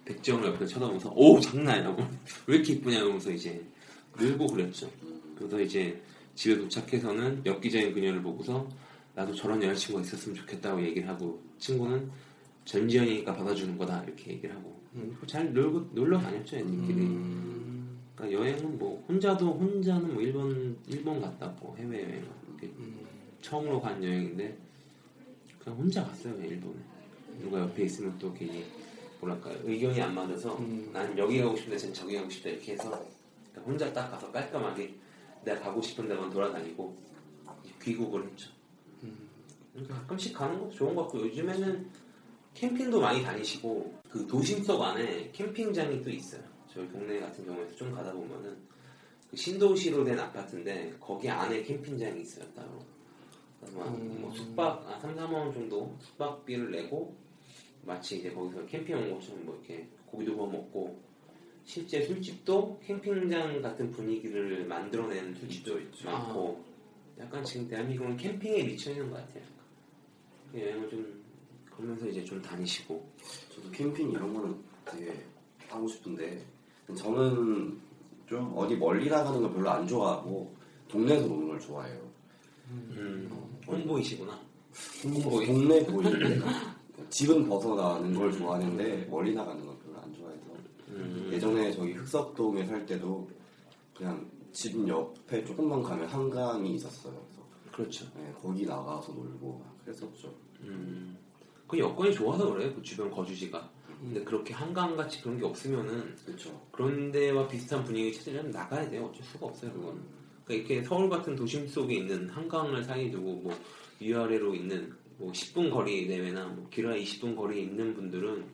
백정을 0.05 0.47
옆에서 0.47 0.65
쳐다보면서 0.65 1.11
오 1.15 1.39
장난 1.39 1.79
아니야 1.79 1.95
왜 2.47 2.55
이렇게 2.55 2.73
이쁘냐 2.73 2.97
이러면서 2.97 3.31
이제 3.31 3.63
늘고 4.17 4.47
그랬죠 4.47 4.89
그래서 5.35 5.59
이제 5.61 6.01
집에 6.35 6.57
도착해서는 6.57 7.45
엽기적인 7.45 7.93
그녀를 7.93 8.21
보고서 8.21 8.67
나도 9.13 9.33
저런 9.35 9.61
여자친구가 9.61 10.03
있었으면 10.03 10.35
좋겠다고 10.37 10.81
얘기를 10.83 11.07
하고 11.07 11.41
친구는 11.57 12.09
전지현이니까 12.65 13.35
받아주는 13.35 13.77
거다 13.77 14.03
이렇게 14.03 14.31
얘기를 14.31 14.55
하고 14.55 14.79
음. 14.95 15.17
잘 15.27 15.53
놀고 15.53 15.89
놀러 15.93 16.17
다녔죠 16.17 16.57
애들끼리 16.57 17.01
음. 17.01 17.68
그러니까 18.19 18.41
여행은 18.41 18.77
뭐 18.77 19.03
혼자도 19.07 19.53
혼자는 19.53 20.13
뭐 20.13 20.21
일본 20.21 20.77
일본 20.87 21.21
갔다 21.21 21.47
뭐 21.61 21.73
해외 21.77 22.03
여행 22.03 22.25
음. 22.63 23.07
처음으로 23.41 23.79
간 23.79 24.03
여행인데 24.03 24.57
그냥 25.57 25.79
혼자 25.79 26.03
갔어요 26.03 26.33
그냥 26.33 26.49
일본에 26.49 26.75
누가 27.39 27.61
옆에 27.61 27.85
있으면 27.85 28.19
또 28.19 28.33
괜히 28.33 28.65
뭐랄까 29.21 29.51
의견이 29.63 30.01
안 30.01 30.13
맞아서 30.13 30.57
음. 30.57 30.89
난 30.91 31.17
여기 31.17 31.39
가고 31.39 31.55
싶은데 31.55 31.77
전 31.77 31.93
저기 31.93 32.17
가고 32.17 32.29
싶다 32.29 32.49
이렇게 32.49 32.73
해서 32.73 32.89
그냥 33.53 33.69
혼자 33.69 33.93
딱 33.93 34.09
가서 34.11 34.29
깔끔하게 34.33 34.93
내가 35.45 35.61
가고 35.61 35.81
싶은 35.81 36.09
데만 36.09 36.29
돌아다니고 36.29 36.97
귀국을 37.81 38.27
했죠. 38.27 38.51
음. 39.03 39.29
그러니까 39.71 39.95
가끔씩 39.95 40.33
가는 40.33 40.59
것도 40.59 40.71
좋은 40.71 40.93
것 40.93 41.03
같고 41.03 41.21
요즘에는 41.21 41.89
캠핑도 42.53 42.99
많이 42.99 43.23
다니시고 43.23 43.93
그 44.09 44.27
도심 44.27 44.61
속 44.65 44.81
안에 44.81 45.31
캠핑장이 45.31 46.03
또 46.03 46.09
있어요. 46.09 46.48
저희 46.73 46.89
동네 46.91 47.19
같은 47.19 47.45
경우에도 47.45 47.75
좀 47.75 47.91
가다 47.91 48.11
보면은 48.11 48.57
그 49.29 49.37
신도시로 49.37 50.03
된 50.03 50.19
아파트인데 50.19 50.93
거기 50.99 51.29
안에 51.29 51.63
캠핑장이 51.63 52.21
있어요 52.21 52.45
따로. 52.53 52.79
그래서 53.59 53.77
막 53.77 53.87
음. 53.89 54.21
뭐 54.21 54.31
숙박 54.33 54.87
아, 54.87 54.99
3, 54.99 55.15
4만 55.15 55.33
원 55.33 55.53
정도 55.53 55.95
숙박비를 55.99 56.71
내고 56.71 57.15
마치 57.83 58.19
이제 58.19 58.31
거기서 58.31 58.65
캠핑 58.65 58.95
온 58.95 59.13
것처럼 59.13 59.45
뭐 59.45 59.55
이렇게 59.55 59.87
고기도 60.05 60.35
구워 60.35 60.49
먹고 60.49 60.99
실제 61.65 62.01
술집도 62.03 62.79
캠핑장 62.83 63.61
같은 63.61 63.91
분위기를 63.91 64.65
만들어내는 64.65 65.35
술집도 65.35 65.79
많고 66.03 66.63
약간 67.19 67.43
지금 67.43 67.67
대한민국은 67.67 68.17
캠핑에 68.17 68.63
미쳐 68.63 68.91
있는 68.91 69.11
것 69.11 69.17
같아요. 69.17 69.43
그 70.51 70.59
여행을 70.59 70.89
좀 70.89 71.23
그러면서 71.69 72.07
이제 72.07 72.23
좀 72.23 72.41
다니시고 72.41 73.07
저도 73.53 73.69
캠핑 73.71 74.11
이런 74.11 74.33
거는 74.33 74.57
되게 74.85 75.13
하고 75.67 75.87
싶은데 75.87 76.43
저는 76.95 77.77
좀 78.27 78.53
어디 78.55 78.75
멀리 78.75 79.09
나가는 79.09 79.41
걸 79.41 79.53
별로 79.53 79.69
안 79.69 79.87
좋아하고 79.87 80.53
동네에서 80.87 81.27
노는 81.27 81.47
걸 81.49 81.59
좋아해요. 81.59 81.99
음, 82.71 83.29
홍보이시구나. 83.67 84.39
뭐 85.23 85.43
동네 85.45 85.85
보이는데 85.85 86.39
집은 87.09 87.47
벗어나는 87.47 88.13
걸 88.13 88.31
좋아하는데 88.31 89.07
멀리 89.09 89.33
나가는 89.33 89.65
걸 89.65 89.75
별로 89.79 89.99
안 89.99 90.13
좋아해서 90.13 90.41
음, 90.89 91.29
예전에 91.31 91.71
저기 91.71 91.93
흑석동에 91.93 92.65
살 92.65 92.85
때도 92.85 93.27
그냥 93.95 94.29
집 94.51 94.87
옆에 94.87 95.43
조금만 95.45 95.81
가면 95.83 96.07
한강이 96.07 96.75
있었어요. 96.75 97.13
그래서 97.13 97.41
그렇죠. 97.71 98.05
네, 98.15 98.33
거기 98.41 98.65
나가서 98.65 99.11
놀고 99.11 99.59
막 99.63 99.85
그랬었죠. 99.85 100.33
음, 100.61 101.17
그 101.67 101.77
여건이 101.77 102.13
좋아서 102.13 102.51
그래요. 102.51 102.73
그 102.73 102.81
주변 102.81 103.09
거주지가. 103.11 103.69
근데 103.99 104.23
그렇게 104.23 104.53
한강같이 104.53 105.21
그런 105.21 105.37
게 105.37 105.45
없으면은 105.45 106.15
그렇죠. 106.25 106.67
그런 106.71 107.11
데와 107.11 107.47
비슷한 107.47 107.83
분위기 107.83 108.13
찾으려면 108.13 108.51
나가야 108.51 108.89
돼요. 108.89 109.05
어쩔 109.05 109.23
수가 109.23 109.47
없어요, 109.47 109.71
그거는. 109.73 110.01
그러니까 110.45 110.53
이렇게 110.73 110.87
서울 110.87 111.09
같은 111.09 111.35
도심 111.35 111.67
속에 111.67 111.95
있는 111.95 112.29
한강을 112.29 112.83
사이에 112.83 113.11
두고 113.11 113.35
뭐 113.35 113.53
위아래로 113.99 114.55
있는 114.55 114.93
뭐 115.17 115.31
10분 115.31 115.69
거리 115.69 116.07
내외나 116.07 116.47
뭐 116.47 116.67
길어야 116.69 116.95
20분 117.01 117.35
거리에 117.35 117.63
있는 117.63 117.93
분들은 117.93 118.45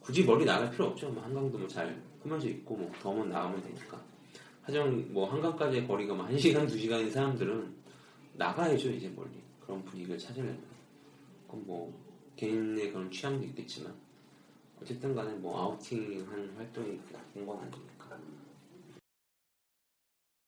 굳이 0.00 0.22
멀리 0.22 0.44
나갈 0.44 0.70
필요 0.70 0.86
없죠. 0.86 1.08
뭐 1.10 1.22
한강도 1.22 1.56
뭐 1.56 1.66
잘 1.66 2.00
꾸며져 2.22 2.48
있고 2.48 2.76
뭐 2.76 2.92
더우면 3.00 3.30
나가면 3.30 3.62
되니까. 3.62 4.00
하지만 4.62 5.12
뭐 5.12 5.30
한강까지의 5.30 5.86
거리가 5.86 6.14
뭐 6.14 6.26
1시간, 6.26 6.66
2시간인 6.66 7.10
사람들은 7.10 7.74
나가야죠, 8.34 8.90
이제 8.90 9.08
멀리. 9.08 9.30
그런 9.60 9.82
분위기를 9.84 10.18
찾으려면. 10.18 10.58
그건 11.46 11.66
뭐 11.66 12.04
개인의 12.36 12.92
그런 12.92 13.10
취향도 13.10 13.44
있겠지만 13.46 13.94
어쨌든 14.80 15.14
간에 15.14 15.32
뭐 15.34 15.58
아우팅한 15.58 16.54
활동이 16.56 17.00
나쁜 17.12 17.46
건 17.46 17.58
아니니까. 17.58 17.93